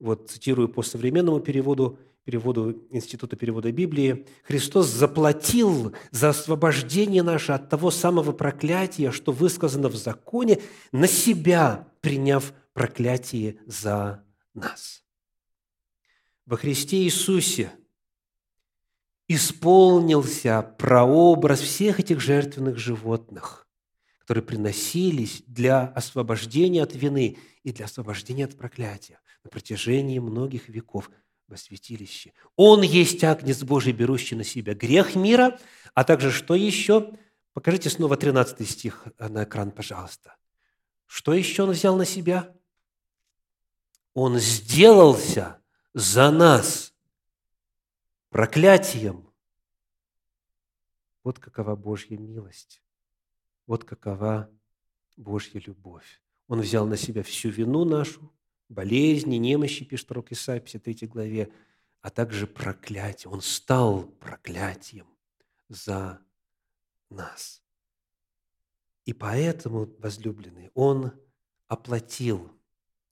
Вот 0.00 0.28
цитирую 0.28 0.68
по 0.68 0.82
современному 0.82 1.38
переводу, 1.38 2.00
переводу 2.24 2.84
Института 2.90 3.36
перевода 3.36 3.70
Библии. 3.70 4.26
«Христос 4.42 4.88
заплатил 4.88 5.94
за 6.10 6.30
освобождение 6.30 7.22
наше 7.22 7.52
от 7.52 7.68
того 7.68 7.92
самого 7.92 8.32
проклятия, 8.32 9.12
что 9.12 9.30
высказано 9.30 9.88
в 9.88 9.94
законе, 9.94 10.60
на 10.90 11.06
себя, 11.06 11.86
приняв 12.00 12.52
проклятие 12.72 13.60
за 13.66 14.24
нас». 14.52 15.04
Во 16.44 16.56
Христе 16.56 17.04
Иисусе 17.04 17.70
исполнился 19.28 20.60
прообраз 20.76 21.60
всех 21.60 22.00
этих 22.00 22.18
жертвенных 22.18 22.78
животных 22.78 23.62
которые 24.22 24.44
приносились 24.44 25.42
для 25.46 25.88
освобождения 25.88 26.82
от 26.82 26.94
вины 26.94 27.38
и 27.64 27.72
для 27.72 27.86
освобождения 27.86 28.44
от 28.44 28.56
проклятия 28.56 29.20
на 29.42 29.50
протяжении 29.50 30.20
многих 30.20 30.68
веков 30.68 31.10
во 31.48 31.56
святилище. 31.56 32.32
Он 32.56 32.82
есть 32.82 33.22
Агнец 33.24 33.62
Божий, 33.64 33.92
берущий 33.92 34.36
на 34.36 34.44
себя 34.44 34.74
грех 34.74 35.16
мира, 35.16 35.58
а 35.94 36.04
также 36.04 36.30
что 36.30 36.54
еще? 36.54 37.12
Покажите 37.52 37.90
снова 37.90 38.16
13 38.16 38.68
стих 38.68 39.08
на 39.18 39.44
экран, 39.44 39.72
пожалуйста. 39.72 40.36
Что 41.06 41.34
еще 41.34 41.64
он 41.64 41.72
взял 41.72 41.96
на 41.96 42.04
себя? 42.04 42.54
Он 44.14 44.38
сделался 44.38 45.60
за 45.94 46.30
нас 46.30 46.94
проклятием. 48.30 49.28
Вот 51.24 51.38
какова 51.38 51.76
Божья 51.76 52.16
милость. 52.16 52.81
Вот 53.66 53.84
какова 53.84 54.50
Божья 55.16 55.60
любовь. 55.60 56.20
Он 56.48 56.60
взял 56.60 56.86
на 56.86 56.96
себя 56.96 57.22
всю 57.22 57.50
вину 57.50 57.84
нашу, 57.84 58.32
болезни, 58.68 59.36
немощи, 59.36 59.84
пишет 59.84 60.08
пророк 60.08 60.32
Исаия 60.32 60.60
в 60.60 60.64
53 60.64 61.08
главе, 61.08 61.52
а 62.00 62.10
также 62.10 62.46
проклятие. 62.46 63.30
Он 63.30 63.40
стал 63.40 64.02
проклятием 64.02 65.06
за 65.68 66.20
нас. 67.08 67.62
И 69.04 69.12
поэтому, 69.12 69.88
возлюбленный, 69.98 70.70
Он 70.74 71.12
оплатил, 71.68 72.50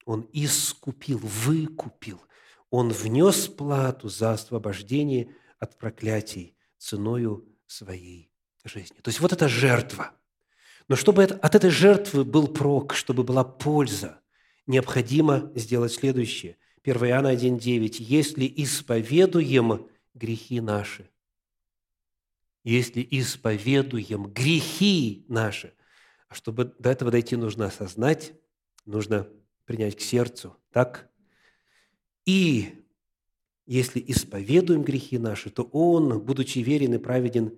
Он 0.04 0.28
искупил, 0.32 1.18
выкупил, 1.18 2.20
Он 2.70 2.90
внес 2.90 3.48
плату 3.48 4.08
за 4.08 4.32
освобождение 4.32 5.34
от 5.58 5.76
проклятий 5.78 6.56
ценою 6.78 7.46
своей 7.66 8.30
жизни. 8.64 8.98
То 9.00 9.08
есть 9.08 9.20
вот 9.20 9.32
эта 9.32 9.48
жертва– 9.48 10.14
но 10.90 10.96
чтобы 10.96 11.22
от 11.22 11.54
этой 11.54 11.70
жертвы 11.70 12.24
был 12.24 12.48
прок, 12.48 12.94
чтобы 12.94 13.22
была 13.22 13.44
польза, 13.44 14.20
необходимо 14.66 15.52
сделать 15.54 15.92
следующее. 15.92 16.56
1 16.82 16.96
Иоанна 17.06 17.32
1,9. 17.32 17.94
«Если 18.00 18.52
исповедуем 18.56 19.86
грехи 20.14 20.60
наши, 20.60 21.08
если 22.64 23.06
исповедуем 23.08 24.32
грехи 24.32 25.24
наши, 25.28 25.74
а 26.28 26.34
чтобы 26.34 26.74
до 26.80 26.90
этого 26.90 27.12
дойти, 27.12 27.36
нужно 27.36 27.66
осознать, 27.66 28.32
нужно 28.84 29.28
принять 29.66 29.96
к 29.96 30.00
сердцу, 30.00 30.56
так? 30.72 31.08
И 32.26 32.84
если 33.64 34.02
исповедуем 34.08 34.82
грехи 34.82 35.18
наши, 35.18 35.50
то 35.50 35.62
Он, 35.70 36.18
будучи 36.18 36.58
верен 36.58 36.94
и 36.94 36.98
праведен, 36.98 37.56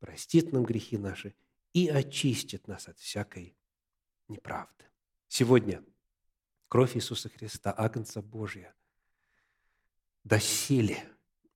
простит 0.00 0.54
нам 0.54 0.64
грехи 0.64 0.96
наши 0.96 1.34
и 1.72 1.88
очистит 1.88 2.68
нас 2.68 2.88
от 2.88 2.98
всякой 2.98 3.56
неправды. 4.28 4.84
Сегодня 5.28 5.82
кровь 6.68 6.96
Иисуса 6.96 7.28
Христа, 7.28 7.74
Агнца 7.76 8.22
Божия, 8.22 8.74
доселе 10.24 11.08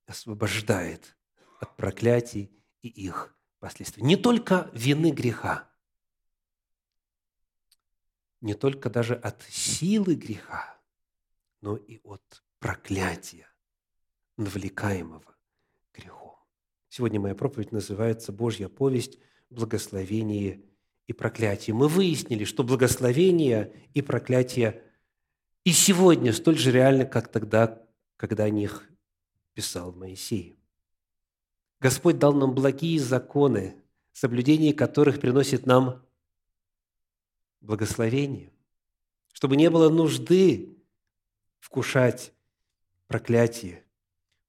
освобождает 0.05 1.15
от 1.59 1.75
проклятий 1.75 2.51
и 2.81 2.87
их 2.87 3.35
последствий. 3.59 4.03
Не 4.03 4.15
только 4.15 4.69
вины 4.73 5.11
греха, 5.11 5.69
не 8.41 8.53
только 8.53 8.89
даже 8.89 9.15
от 9.15 9.41
силы 9.43 10.15
греха, 10.15 10.79
но 11.61 11.75
и 11.75 11.99
от 12.03 12.43
проклятия, 12.59 13.47
навлекаемого 14.37 15.35
грехом. 15.93 16.37
Сегодня 16.89 17.19
моя 17.19 17.35
проповедь 17.35 17.71
называется 17.71 18.31
«Божья 18.31 18.69
повесть 18.69 19.19
благословение 19.49 20.61
и 21.07 21.13
проклятие. 21.13 21.73
Мы 21.73 21.87
выяснили, 21.87 22.43
что 22.43 22.63
благословение 22.63 23.73
и 23.93 24.01
проклятие 24.01 24.83
и 25.63 25.71
сегодня 25.71 26.33
столь 26.33 26.57
же 26.57 26.71
реальны, 26.71 27.05
как 27.05 27.29
тогда, 27.29 27.81
когда 28.15 28.45
о 28.45 28.49
них 28.49 28.89
писал 29.53 29.91
Моисей. 29.93 30.57
Господь 31.79 32.19
дал 32.19 32.33
нам 32.33 32.53
благие 32.53 32.99
законы, 32.99 33.75
соблюдение 34.11 34.73
которых 34.73 35.19
приносит 35.19 35.65
нам 35.65 36.05
благословение, 37.61 38.51
чтобы 39.33 39.57
не 39.57 39.69
было 39.69 39.89
нужды 39.89 40.77
вкушать 41.59 42.33
проклятие. 43.07 43.83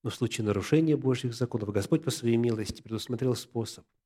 Но 0.02 0.10
в 0.10 0.14
случае 0.14 0.46
нарушения 0.46 0.96
Божьих 0.96 1.34
законов 1.34 1.70
Господь 1.70 2.04
по 2.04 2.10
своей 2.10 2.36
милости 2.36 2.80
предусмотрел 2.80 3.34
способ– 3.34 3.84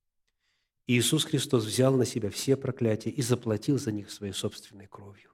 Иисус 0.86 1.24
Христос 1.24 1.64
взял 1.64 1.96
на 1.96 2.04
себя 2.04 2.30
все 2.30 2.56
проклятия 2.56 3.10
и 3.10 3.22
заплатил 3.22 3.78
за 3.78 3.92
них 3.92 4.10
своей 4.10 4.32
собственной 4.32 4.86
кровью. 4.86 5.30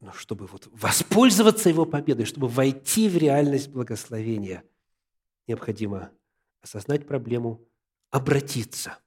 Но 0.00 0.12
чтобы 0.12 0.46
вот 0.46 0.68
воспользоваться 0.70 1.68
Его 1.68 1.84
победой, 1.84 2.24
чтобы 2.24 2.48
войти 2.48 3.08
в 3.08 3.16
реальность 3.16 3.68
благословения, 3.68 4.64
необходимо 5.46 6.10
осознать 6.62 7.06
проблему, 7.06 7.66
обратиться, 8.10 8.98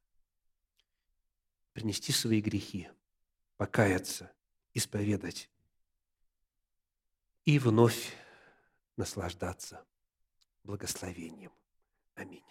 принести 1.73 2.11
свои 2.11 2.41
грехи, 2.41 2.89
покаяться, 3.57 4.31
исповедать 4.73 5.49
и 7.45 7.57
вновь 7.57 8.13
наслаждаться 8.97 9.83
благословением. 10.63 11.51
Аминь. 12.15 12.43